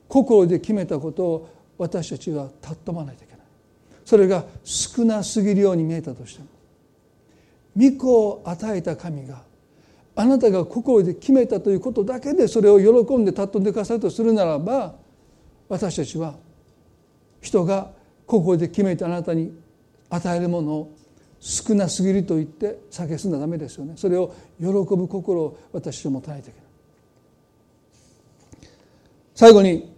[0.07, 3.43] 心で決めたことを私たちは尊まないといけない。
[4.05, 6.47] それが少なすぎるように見えたとしても。
[7.77, 9.43] 御子を与えた神が
[10.15, 15.08] あなたが心で決めたということだけでそれを喜んで尊んでくださるとするならば
[15.69, 16.35] 私たちは
[17.41, 17.91] 人が
[18.27, 19.53] 心で決めてあなたに
[20.11, 20.95] 与えるものを
[21.41, 23.95] 少なすぎると言って蔑んだダメですよね。
[23.97, 26.69] それを喜ぶ心を私は持たないといけない。
[29.35, 29.93] 最後に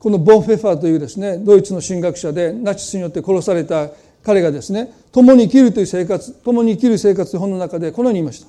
[0.00, 3.90] このボン・フェファーというですねドイツの神学者でナチスによって殺された
[4.24, 8.48] 彼がですね共に生きるという生活共に生きる生活という本の中でこのように言いました。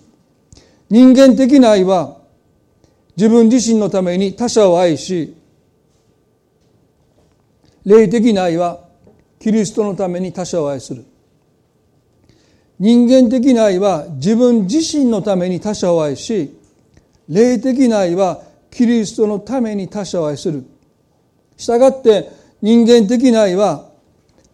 [0.89, 2.17] 人間的な愛は
[3.15, 5.35] 自分自身のために他者を愛し
[7.85, 8.79] 霊的な愛は
[9.39, 11.05] キリストのために他者を愛する。
[12.79, 16.59] 人間的な愛は自分自身のために他者を愛し
[17.29, 20.65] 霊的な愛はキリストのために他者を愛する。
[21.57, 22.29] したがって
[22.61, 23.89] 人間的な愛は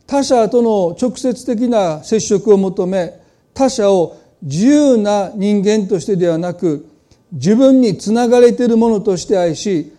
[0.05, 3.19] 他者との直接的な接触を求め
[3.53, 6.88] 他者を自由な人間としてではなく
[7.32, 9.93] 自分につながれているものとして愛し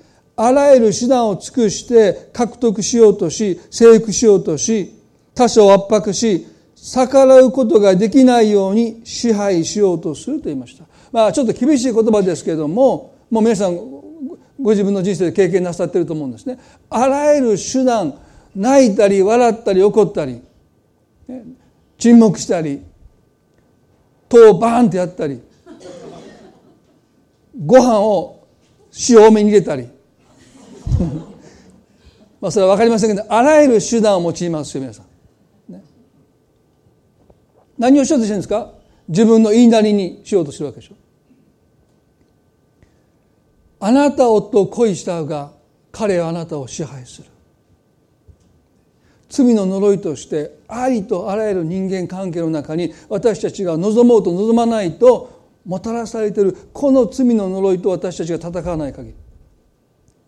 [0.44, 4.92] あらゆる手段を尽くして獲得しようとし征服しようとし
[5.36, 10.84] 他者を圧迫し逆らうことができないように支配しようとすると言いました。
[11.12, 13.76] まあちょっと厳しい言葉ですけれどももう皆さん
[14.60, 16.58] ご自分の人生で経験なさってると思うんですね。
[16.90, 18.18] あらゆる手段
[18.56, 20.42] 泣いたり笑ったり怒ったり
[21.96, 22.82] 沈黙したり
[24.28, 25.40] 戸をバーンってやったり
[27.64, 28.44] ご飯を
[29.08, 29.86] 塩多めに入れたり
[32.40, 35.02] まあそれは分かりませんけどあらゆる手段を用いますよ皆さ
[35.68, 35.82] ん、ね、
[37.78, 38.72] 何をしようとしてるんですか？
[39.08, 40.94] 自分の言いなりにしようとしてるわけでしょ。
[43.80, 45.52] あなたをと恋したが
[45.90, 47.28] 彼はあなたを支配する。
[49.28, 59.14] 罪の呪いとしてありとあらゆる人間関係の中に私たちが望もうと望まないともたらされているこの罪の呪いと私たちが戦わない限り。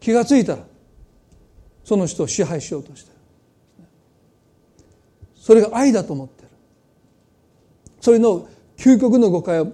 [0.05, 0.67] 気がついたら
[1.83, 3.17] その人を支配しようとしてる。
[5.35, 6.49] それが愛だと思ってる。
[8.03, 8.47] それの
[8.77, 9.73] 究極の誤解を、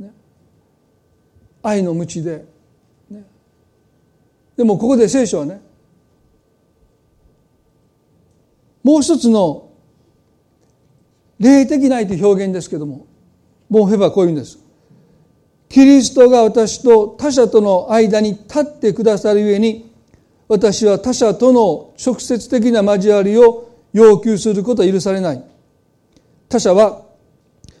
[0.00, 0.10] ね、
[1.62, 2.46] 愛の無知で
[4.56, 5.60] でもここで聖書はね
[8.82, 9.70] もう一つの
[11.38, 13.06] 霊的ないという表現ですけども
[13.68, 14.58] ボンフェバはこういうんです。
[15.68, 19.92] キリストが私と他者との間に立ってくださるゆえに
[20.48, 25.44] 私は他者との直接的な交わりを要求することは許されない。
[26.48, 27.02] 他者は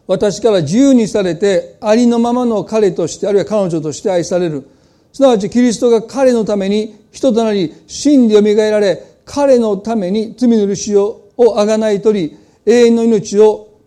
[0.06, 4.68] 私から自由にされてありのままの彼としてあるいは彼女として愛される。
[5.12, 13.80] すなわちキリストが彼のために人となり真で蘇られ彼のために罪の許しをあがない取り永遠の命を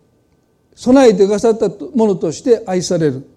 [0.74, 3.28] 備えてくださったものとして愛される。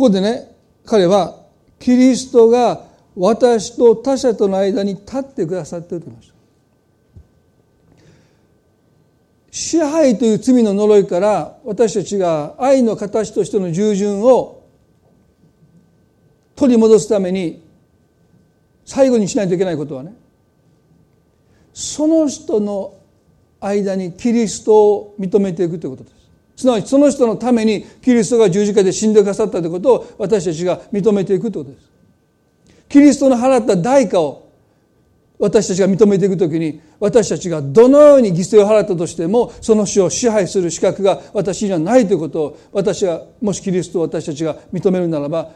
[0.00, 0.50] ここでね
[0.86, 1.36] 彼は
[1.78, 6.34] キリストが私と他者との間に立ってくださっていると言いました。
[9.50, 14.62] 支配という罪の呪いから私たちが愛の形としての従順を
[16.56, 17.62] 取り戻すために
[18.86, 20.14] 最後にしないといけないことはね
[21.74, 22.94] その人の
[23.60, 26.19] 間にキリストを認めていくということです。
[26.60, 31.90] すなわちその人のためにキリストが十字架で死んでくださったということを私たちが認めていくということです
[32.88, 34.50] キリストの払った代価を
[35.38, 45.50] 私たちが認めていくときに私たちがどのように犠牲を払ったとしてもその死を支配する資格が私にはないということを私がもしキリストを私たちが認めるならば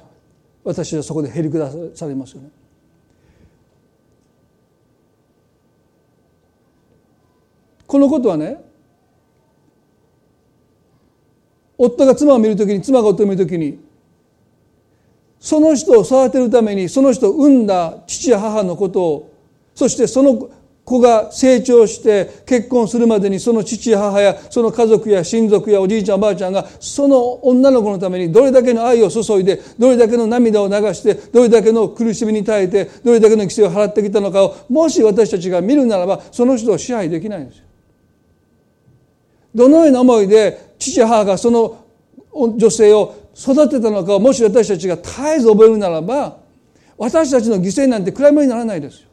[0.65, 2.49] 私たちはそこで減り下されますよね。
[7.87, 8.65] このことはね
[11.79, 13.79] 夫が妻を見るときに妻が夫を見るときに
[15.41, 19.35] その人を育てるためにその人を産んだ父や母のことを
[19.75, 20.49] そしてその
[20.85, 37.65] 子が成長して結婚するまでにその父や母やその家族や親族やおじいちゃんおばあちゃんがその女の子のためにどれだけの愛を注いでどれだけの涙を流してどれだけの苦しみに耐えてどれだけの規制を払ってきたのかをもし私たちが見るならばその人を支配できないんですよ。
[39.55, 41.85] どのような思いで父母がその
[42.33, 46.39] 女性を育てたのかをもし私たちが絶えず覚えるならば
[46.97, 49.09] 私たちの犠牲なんて暗闇にならないですよ。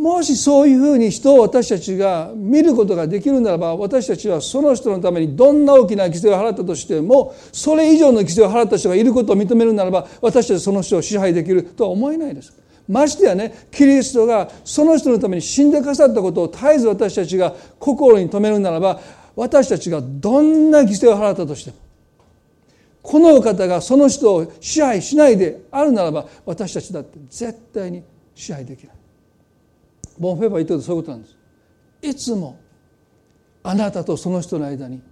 [0.00, 12.56] もしそういうふうに人を私たちが見ることができるならば私たちはその人のためにどんな大きな犠牲を払ったとしてもそれ以上の犠牲を払った人がいることを認めるならば私たちはその人を支配できるとは思えないです。
[12.90, 19.00] ましてやねキリストがその人のために死んでくださったことを絶えず私たちが心に留めるならば
[19.36, 21.76] 私たちがどんな犠牲を払ったとしても
[23.02, 28.02] このお方がその人を支配しないであるならば私たちだって絶対に
[28.34, 28.96] 支配できない。
[30.18, 31.36] ボンフェーバー言ってるとそういうことなんです。
[32.02, 32.60] いつも
[33.62, 35.02] あなたとその人の間に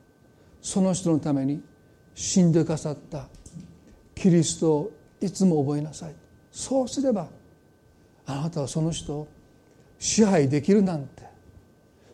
[0.60, 1.62] その人のために
[2.14, 3.28] 死んでくださった
[4.14, 6.14] キリストをいつも覚えなさい。
[6.50, 7.28] そうすれば
[8.28, 9.28] あなたはその人を
[9.98, 11.26] 支配できるなんて。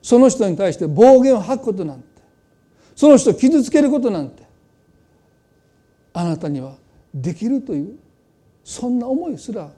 [0.00, 2.04] その人に対して暴言を吐くことなんて。
[2.94, 4.44] その人を傷つけることなんて。
[6.12, 6.76] あなたには
[7.12, 7.98] できるという
[8.62, 9.68] そんな思いすら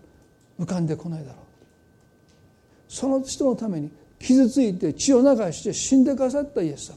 [0.60, 1.36] 浮かんでこないだろう。
[2.86, 6.96] その人のために傷ついて血を流して死んでくださったイエス様。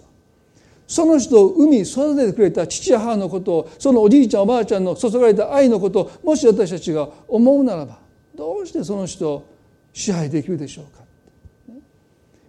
[0.86, 8.09] その人を産み育ててくれた父や母のことをそのおじいちゃんおばあちゃんの注がれた愛のことをもし私たちが思うならば
[8.40, 9.46] どうしてその人を
[9.92, 11.04] 支配できるでしょうか？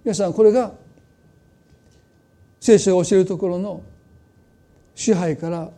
[0.04, 0.72] 皆さんこれが
[2.60, 3.82] 聖書が教えるところの
[4.94, 5.72] 支配から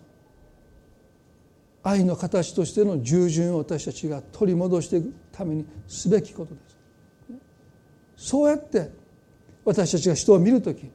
[1.83, 8.29] 愛の形としての従順を私たちが取り戻していくためにすべきことです。
[8.29, 8.91] そうやって
[9.65, 10.91] 私たちが人を見る時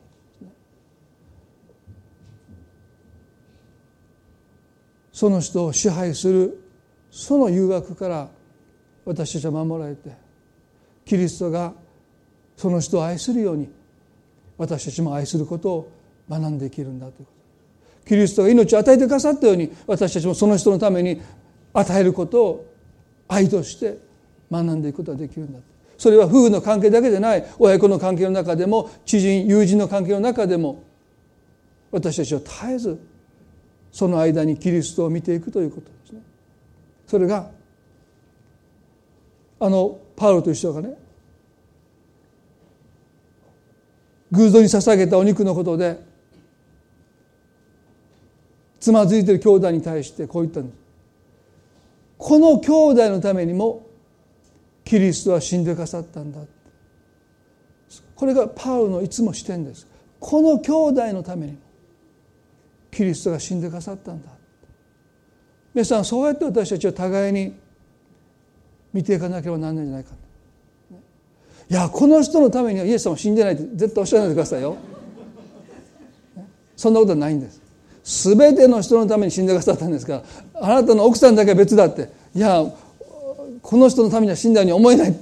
[5.11, 6.63] その人を支配する
[7.09, 8.36] その誘惑から
[9.07, 10.11] 私たちは守られて
[11.05, 11.73] キリストが
[12.57, 13.69] その人を愛するように
[14.57, 15.91] 私たちも愛することを
[16.29, 17.31] 学んでいけるんだというこ
[18.03, 18.07] と。
[18.09, 21.21] キリストが命を与えてくださったように私たちもその人のために
[21.73, 22.73] 与えることを
[23.29, 23.97] 愛として
[24.51, 25.59] 学んでいくことができるんだ
[25.97, 27.45] それは夫婦の関係だけでない。
[27.57, 30.83] 親子の関係の中でも知人友人の関係の中でも
[31.91, 32.99] 私たちは絶えず
[33.93, 36.21] その間にキリストを見ていくということですね。
[37.07, 37.49] それが
[39.59, 40.97] あのパウロという人がね
[44.31, 45.99] 偶像に捧げたお肉のことで
[48.79, 50.77] つまずいてる兄弟に対してこう言ったんです。
[52.17, 53.87] この兄弟のためにも
[54.83, 56.39] キリストは死んでくださったんだ。
[58.15, 59.87] これがパウロのいつも視点です。
[60.19, 61.59] この兄弟のためにも
[62.91, 64.31] キリストが死んでくださったんだ。
[65.73, 67.53] 皆さんそうやって私たちは互いに
[68.97, 70.09] 見ていかなければならないんじゃないか。
[71.69, 74.75] いやこの人のためにはイエス様死んでないって絶対おっしゃらないでくださいよ。
[76.75, 77.47] そんなことはないんで
[78.03, 78.25] す。
[78.25, 80.23] 全ての人のために死んでくださったんですか
[80.55, 82.09] らあなたの奥さんだけは別だって。
[82.33, 82.65] いや
[83.61, 85.15] この人のためには死んだように思えない。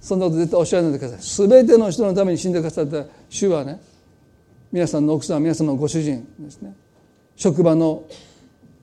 [0.00, 1.48] そんなこと絶対おっしゃらないでください。
[1.48, 3.04] 全ての人のために死んでくださった。
[3.28, 3.80] 主はね
[4.72, 6.74] 皆さんの奥さん皆さんのご主人ですね。
[7.36, 8.02] 職場の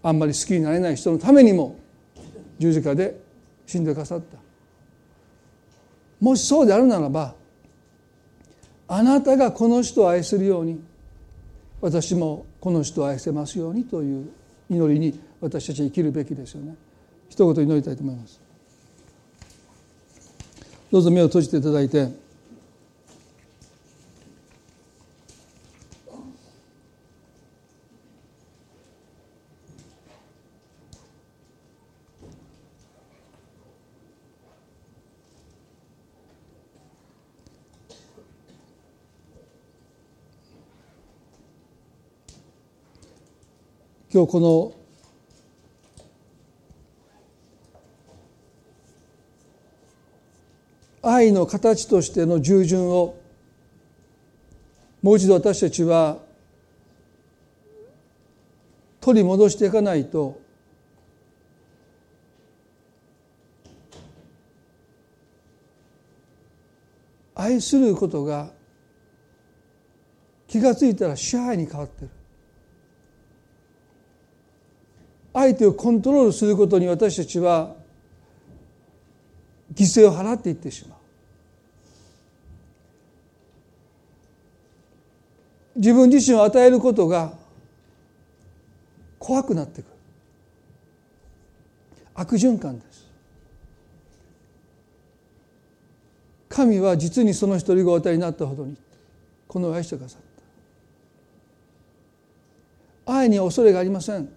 [0.02, 1.78] あんまり好きになれない人のためにも
[2.60, 3.25] 十字架で
[3.66, 4.38] 死んでくださった。
[6.20, 7.36] もしそうであるならば
[8.88, 10.82] あなたがこの人を愛するように
[11.82, 14.30] 私もこの人を愛せますようにという
[14.70, 16.76] 祈りに私たちは生きるべきですよね。
[17.30, 18.40] 一言祈りたいと思います。
[20.92, 22.08] どうぞ目を閉じていただいて
[44.16, 44.74] 今日この
[51.02, 53.20] 愛の形としての従順を
[55.02, 56.20] もう一度私たちは
[59.02, 60.40] 取り戻していかないと
[67.36, 68.54] 愛することが
[70.48, 72.10] 気が付いたら支配に変わってる。
[75.36, 77.76] 相手をコントロールすることに私たちは
[79.74, 81.00] 犠牲を払っていってしまう。
[85.76, 87.34] 自分自身を与えることが
[89.20, 89.92] 怖くなってくる。
[92.14, 93.06] 悪循環です。
[96.48, 98.78] 神は実にその一人がお与えになったほどに
[99.50, 100.22] この愛してくださっ
[103.06, 103.14] た。
[103.14, 104.30] 愛には恐れがありません。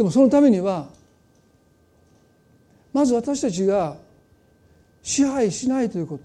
[0.00, 0.88] でもそのためには
[2.90, 3.98] まず私たちが
[5.02, 6.24] 支配しないということ。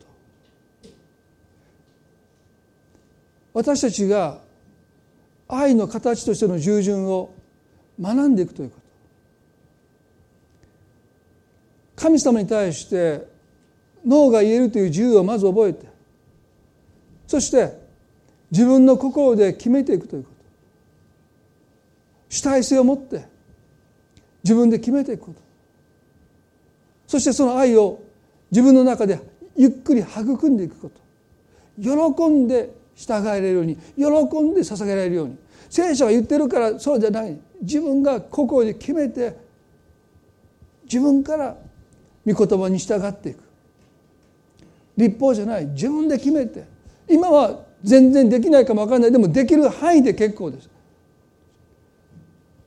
[3.53, 4.39] 私たちが
[5.49, 7.34] 愛の形としての従順を
[7.99, 8.80] 学んでいくというこ
[11.97, 12.01] と。
[12.01, 13.28] 神様に対して
[14.05, 15.86] 脳が言えるという自由をまず覚えて
[17.28, 17.78] そして
[18.51, 20.36] 自分の心で決めていくということ。
[22.30, 23.34] 主体性を持って
[24.45, 25.41] 自分で決めていくこと。
[27.07, 27.99] そしてその愛を
[28.51, 29.19] 自分の中で
[29.55, 31.01] ゆっくり育んでいくこと。
[31.81, 35.37] 喜んで従えれるように喜んで捧げられるように。
[35.67, 37.35] 聖書が言ってるからそうじゃない。
[37.59, 39.35] 自分が心で決めて
[40.83, 41.57] 自分から
[42.27, 43.39] 御言葉に従っていく。
[44.95, 45.65] 立法じゃない。
[45.65, 46.65] 自分で決めて。
[47.09, 49.11] 今は全然できないかも分からない。
[49.11, 50.69] でもできる範囲で結構です。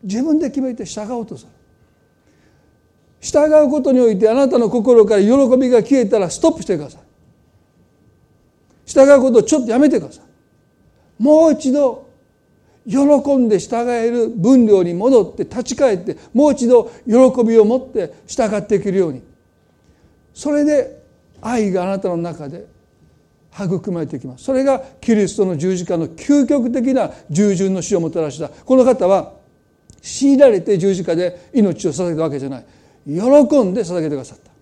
[0.02, 1.52] 自分で決めて従おうとする。
[3.20, 7.00] 従うことにおいてあなたの心から喜びが消えたらストップしてください。
[8.86, 11.22] 従うことをちょっとやめてください。
[11.22, 12.06] もう一度
[12.88, 12.96] 喜
[13.36, 19.22] んで従える分量に戻って立ち返ってもう一度喜びを持って従っていけるように。
[20.32, 21.02] それで
[21.42, 22.66] 愛があなたの中で
[23.52, 24.44] 育まれていきます。
[24.44, 28.48] それがキリストの十字架の究極的な従順の死をもたらした。
[28.48, 29.32] この方は
[30.00, 32.64] 強いられて十字架で命を捧げたわけじゃない。
[33.06, 33.12] 喜
[33.64, 34.44] んで捧げてくださった。
[34.44, 34.56] だか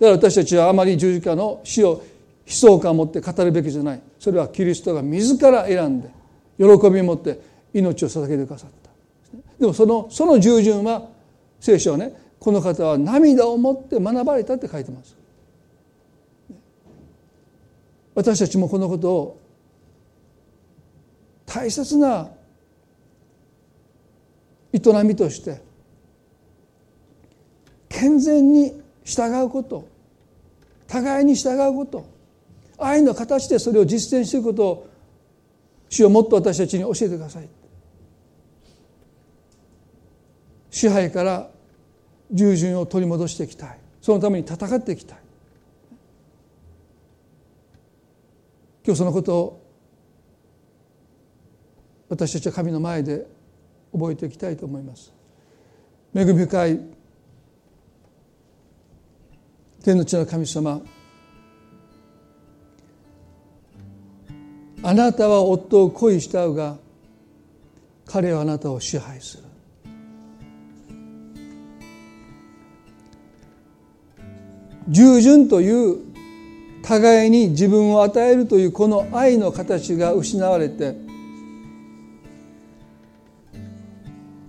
[0.00, 2.02] ら私たちはあまり十字架の死を
[2.46, 4.00] 悲壮感を持って語るべきじゃない。
[4.18, 6.08] それはキリストが自ら選んで
[6.56, 7.40] 喜びを持って
[7.74, 8.90] 命を捧げてくださった。
[9.58, 11.08] でもそのその従順は
[11.60, 15.16] 聖書はねこの方は涙を持って学ばれたって書いてます。
[18.14, 19.40] 私たちもこのことを
[21.46, 22.28] 大切な
[24.72, 25.60] 営みとして
[27.88, 28.72] 健全に
[29.04, 29.88] 従うこと。
[30.86, 32.06] 互いに従うこと。
[32.78, 34.88] 愛の形でそれを実践していくことを
[35.88, 37.48] 主をもっと私たちに教えてください。
[40.70, 41.50] 支配から
[42.30, 43.78] 従順を取り戻していきたい。
[44.00, 45.18] そのために戦っていきたい。
[48.84, 49.68] 今日そのことを
[52.08, 53.26] 私たちは神の前で
[53.92, 55.12] 覚えていきたいと思います。
[56.14, 56.80] 恵み深い
[59.84, 60.80] 天の地の神様
[64.82, 66.76] あなたは夫を恋したうが
[68.06, 69.48] 彼はあなたを支配する。
[74.88, 75.98] 従順という
[76.82, 80.96] 互いに自分を与えるというこの愛の形が失われて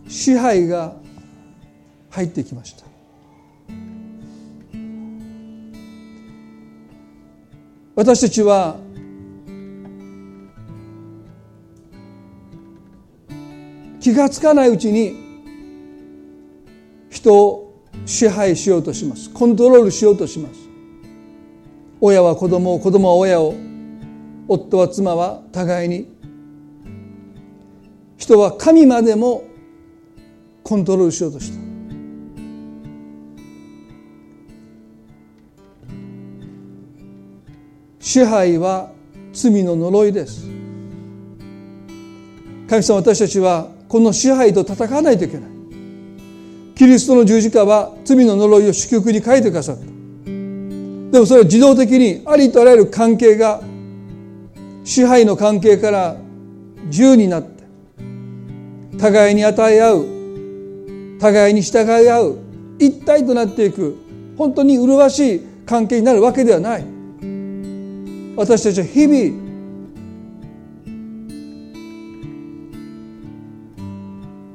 [0.07, 0.95] 支配が
[2.09, 2.88] 入ってきました。
[7.99, 8.77] 私たちは
[13.99, 15.17] 気が付かないうちに
[17.09, 19.29] 人を支配しようとします。
[19.31, 20.55] コントロールしようとします。
[21.99, 23.53] 親は子供を子供は親を
[24.47, 26.07] 夫は妻は互いに。
[28.15, 29.43] 人は神までも
[30.63, 31.68] コントロールしようとした。
[38.09, 38.89] 支配は
[39.33, 40.47] 罪の呪いです。
[42.67, 45.49] 神様私たちはこの支配と戦わないといけない。
[46.73, 49.91] キリストの十字架は罪の呪いを祝福に書いてくださったで
[51.19, 53.61] もそれは自動的にありとあらゆる関係が
[54.83, 56.15] 支配の関係から
[56.85, 57.63] 自由になって
[58.97, 60.05] 互いに与え合う
[61.19, 62.39] 互いに従い合う
[62.79, 63.97] 一体となっていく
[64.37, 66.88] 本当に麗しい関係になるわけではない。
[68.39, 69.37] 私たちは日々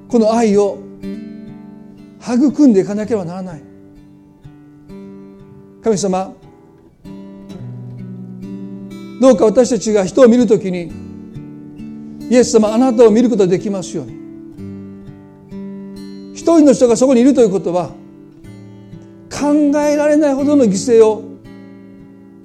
[0.08, 0.78] この愛を
[2.18, 3.62] 育んでいかなければならない。
[5.82, 6.32] 神様
[9.20, 10.90] どうか私たちが人を見るときに
[12.30, 14.24] イエス様あなたを見ることができますように。
[16.32, 17.90] 一人の人がそこにいるということは
[19.30, 21.33] 考えられないほどの犠牲を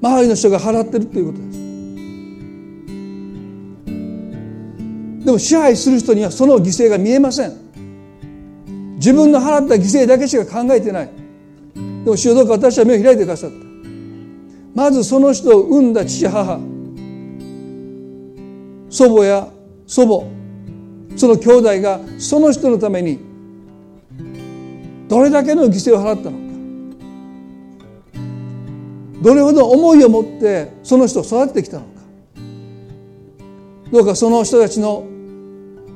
[0.02, 1.60] 周りの人が払ってるということです。
[5.26, 7.54] でも支配する人にはその犠牲が見えません。
[8.96, 11.10] 自分の払った犠牲だけしか考えてない。
[11.76, 13.56] でも主よどうか私は目を開いてくださった。
[14.74, 16.60] まずその人を産んだ父母。
[18.90, 19.48] 祖母や
[19.86, 20.26] 祖母。
[21.18, 23.20] その兄弟がその人のために
[25.10, 26.49] どれだけの犠牲を払ったの
[29.22, 31.90] どれほど思いを持ってその人を育ててきたのか。
[33.92, 35.06] どうかその人たちの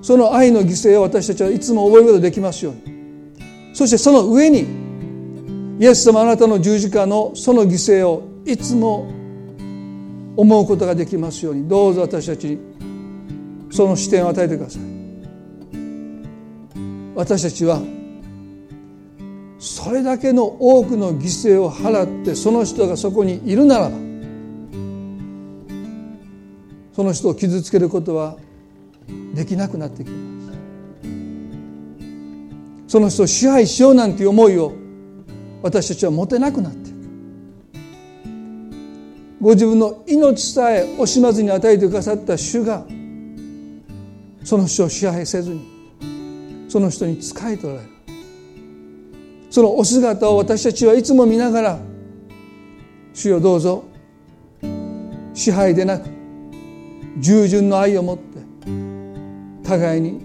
[0.01, 3.73] その愛の犠牲を私たちはいつも覚えることができますように。
[3.73, 4.65] そしてその上に
[5.79, 9.07] イエス様あなたの十字架のその犠牲をいつも
[10.35, 11.67] 思うことができますように。
[11.67, 12.59] どうぞ私たちに
[13.71, 14.81] その視点を与えてください。
[17.15, 17.81] 私たちは
[19.63, 23.95] それだけの多くの犠牲を払ってその人がそこにいるならば
[26.93, 28.35] その人を傷つけることは
[29.33, 30.57] できなくなってきます
[32.91, 34.73] その人を支配しようなんていう思いを
[35.61, 36.95] 私たちは持てなくなっていく
[39.39, 42.85] ご自分の命さえ惜しまずに与えてくださった主が
[44.43, 45.61] その人を支配せずに
[46.67, 47.92] その人に仕えておられる。
[49.53, 51.79] そのお姿を私たちはいつも見ながら
[53.13, 53.83] 主よどうぞ
[55.35, 56.09] 支配でなく
[57.19, 58.23] 従順の愛を持って
[59.63, 60.19] 互いに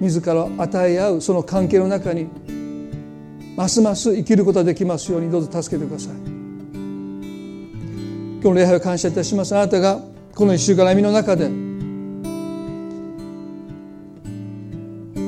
[0.00, 2.30] 自ら与え合うその関係の中に
[3.58, 6.12] ますます生きることができますようにどうぞ助けてください。
[6.14, 6.22] 今
[8.40, 9.54] 日の礼拝を感謝いたします。
[9.54, 10.00] あなたが
[10.34, 11.44] この一週間の歩みの中で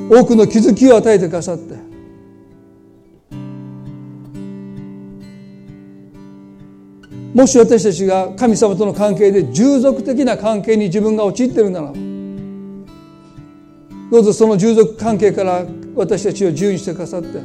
[0.09, 1.86] 多くの気づきを与えてくださって
[7.37, 11.93] もし私たちが神様との関係で従属的な関係に自分が陥っているなら
[14.11, 15.63] どうぞその従属関係から
[15.93, 17.39] 私たちを自由にしてくださって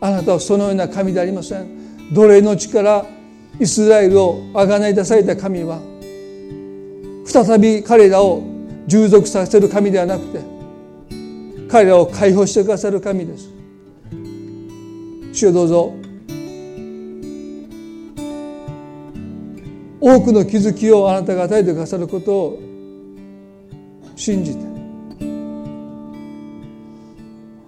[0.00, 2.14] あなたはそのような神でありません。
[2.14, 3.04] 奴隷の力
[3.58, 5.80] イスラエルをあがない出された神は
[7.26, 8.44] 再び彼らを
[8.86, 10.38] 従属させる神ではなくて
[11.68, 13.50] 彼らを解放してくださる神です。
[15.32, 16.05] 主よどうぞ
[20.06, 22.60] 多くの気づきをあなたが与えてくださることを
[24.14, 24.64] 信じて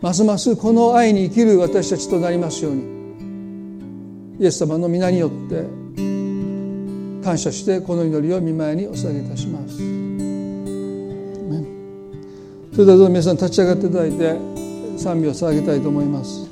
[0.01, 5.65] ますますこの愛に生きる私たちとなりますようにイエス様の皆によって
[7.25, 9.79] 感謝してこの祈りを見舞いにお捧げいたします。
[12.73, 14.37] それではどうぞ皆さん立ち上がっていただいて
[14.97, 16.48] 賛美を捧げたいと思います。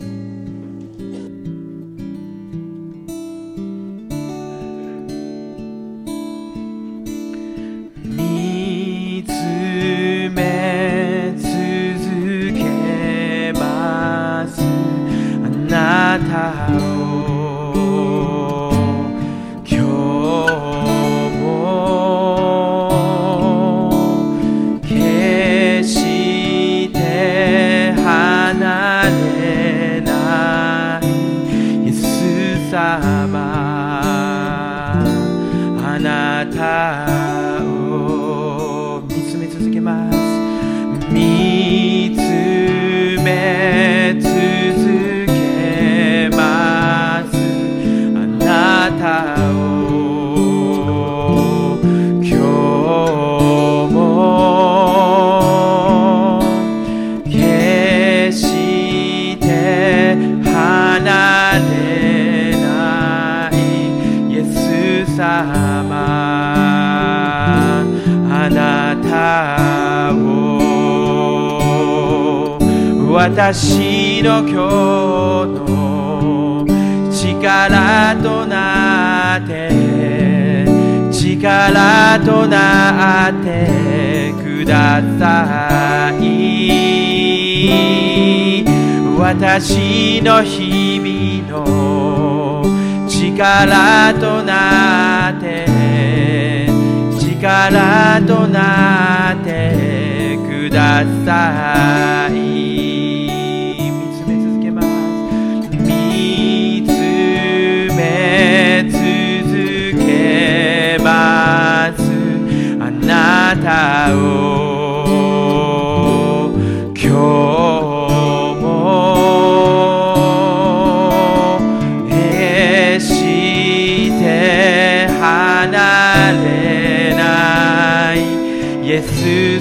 [93.86, 95.64] 力となって
[97.20, 102.34] 力となってください。
[103.92, 104.88] 見つめ続けます。
[105.70, 106.90] 見つ
[107.94, 108.02] め
[108.90, 108.98] 続
[110.04, 111.06] けま
[111.96, 112.02] す。
[112.80, 113.66] あなた
[114.16, 114.35] を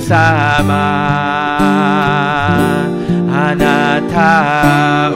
[0.08, 0.72] 様
[3.28, 5.12] あなた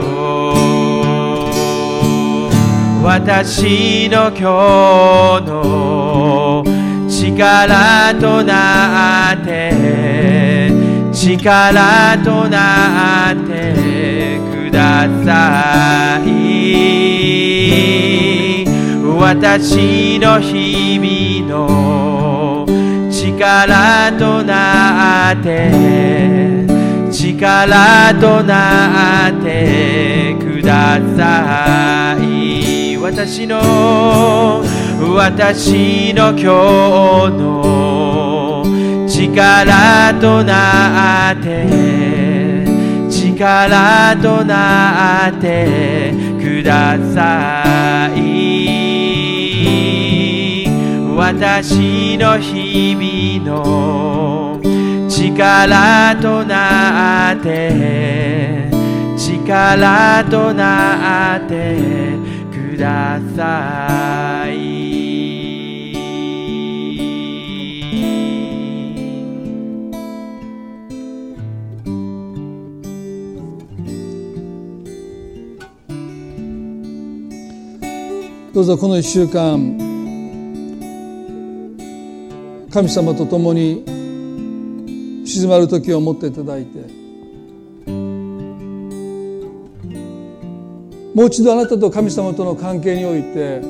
[3.04, 6.64] 私の今日の
[7.08, 10.70] 力となって
[11.12, 16.28] 力となってください。
[19.04, 22.19] 私の日々の
[23.40, 26.66] 力となって
[27.10, 32.98] 力となってください。
[32.98, 34.62] 私の
[35.16, 36.44] 私の今日
[37.38, 38.62] の
[39.08, 42.66] 力となって
[43.08, 48.79] 力となってください。
[51.32, 54.60] 私の日々の
[55.08, 58.68] 力となって
[59.16, 62.18] 力となって
[62.50, 64.80] ください。
[78.52, 79.89] どうぞこの1週間
[82.72, 83.84] 神様と共に
[85.26, 86.78] 静まる時を持っていただいて
[91.14, 93.60] もう一度あなたと神様との関係において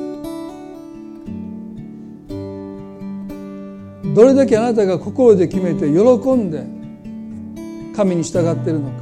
[4.13, 6.65] どれだけあなたが心で決めて喜んで
[7.95, 9.01] 神に従っているのか。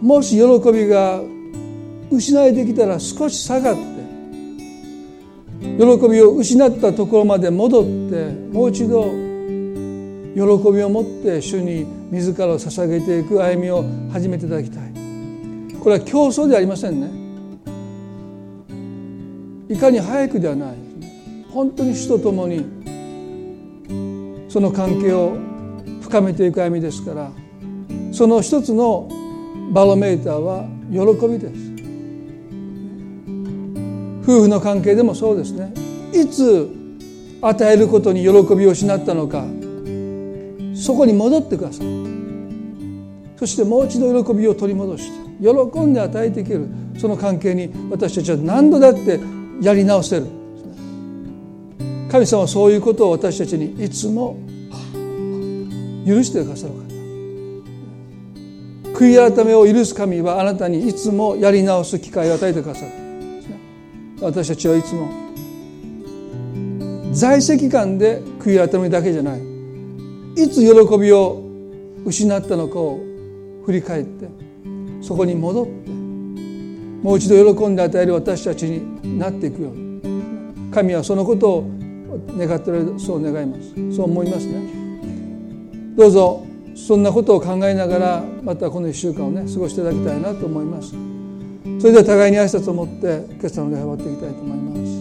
[0.00, 1.20] もし喜びが
[2.10, 3.97] 失えてきたら少し下がって
[5.78, 7.90] 喜びを失ったところまで戻って
[8.52, 9.04] もう一度
[10.34, 10.40] 喜
[10.72, 14.92] びを持って主に自らを捧げていく歩みを始めていただきたい。
[15.78, 17.08] これは競争ではありませんね。
[19.68, 20.74] いかに早くではない。
[21.50, 22.64] 本当に主と共に
[24.48, 25.36] その関係を
[26.02, 27.30] 深めていく歩みですから
[28.12, 29.08] その一つの
[29.72, 31.67] バロメーターは喜びです。
[34.28, 35.72] 夫婦の関係でもそうですね。
[36.12, 36.68] いつ
[37.40, 39.46] 与えることに喜びを失ったのか
[40.74, 41.86] そこに戻ってください。
[43.38, 46.68] そしてもう一度喜びを取り戻して喜んで与えていける
[46.98, 49.18] その関係に私たちは何度だって
[49.62, 50.26] やり直せる。
[52.10, 54.36] 神様はそういうことを私たちにいつも
[56.06, 56.80] 許してくださる方
[58.98, 63.07] 悔い改めを許す神はあなたにいつもやり直す機会を与えてくださる。
[64.20, 65.08] 私たちはいつも。
[67.12, 69.42] 在籍感で悔い改めだけじゃない。
[70.36, 71.42] いつ喜びを
[72.04, 73.00] 失ったのかを
[73.64, 74.28] 振り返って
[75.02, 75.90] そこに戻って
[77.02, 79.88] もう一度喜んで与える私たちになっていくように。
[80.70, 81.70] 神はそのことを
[82.36, 83.96] 願っておられるそう願います。
[83.96, 84.60] そう思いますね。
[85.96, 86.46] どうぞ
[86.76, 90.94] そんなことを考えながらまたこの1週間をね過ごしていただきたいなと思います。
[91.80, 94.97] それでは互いに挨拶を持って今朝の礼拝を終わっていきたいと思います。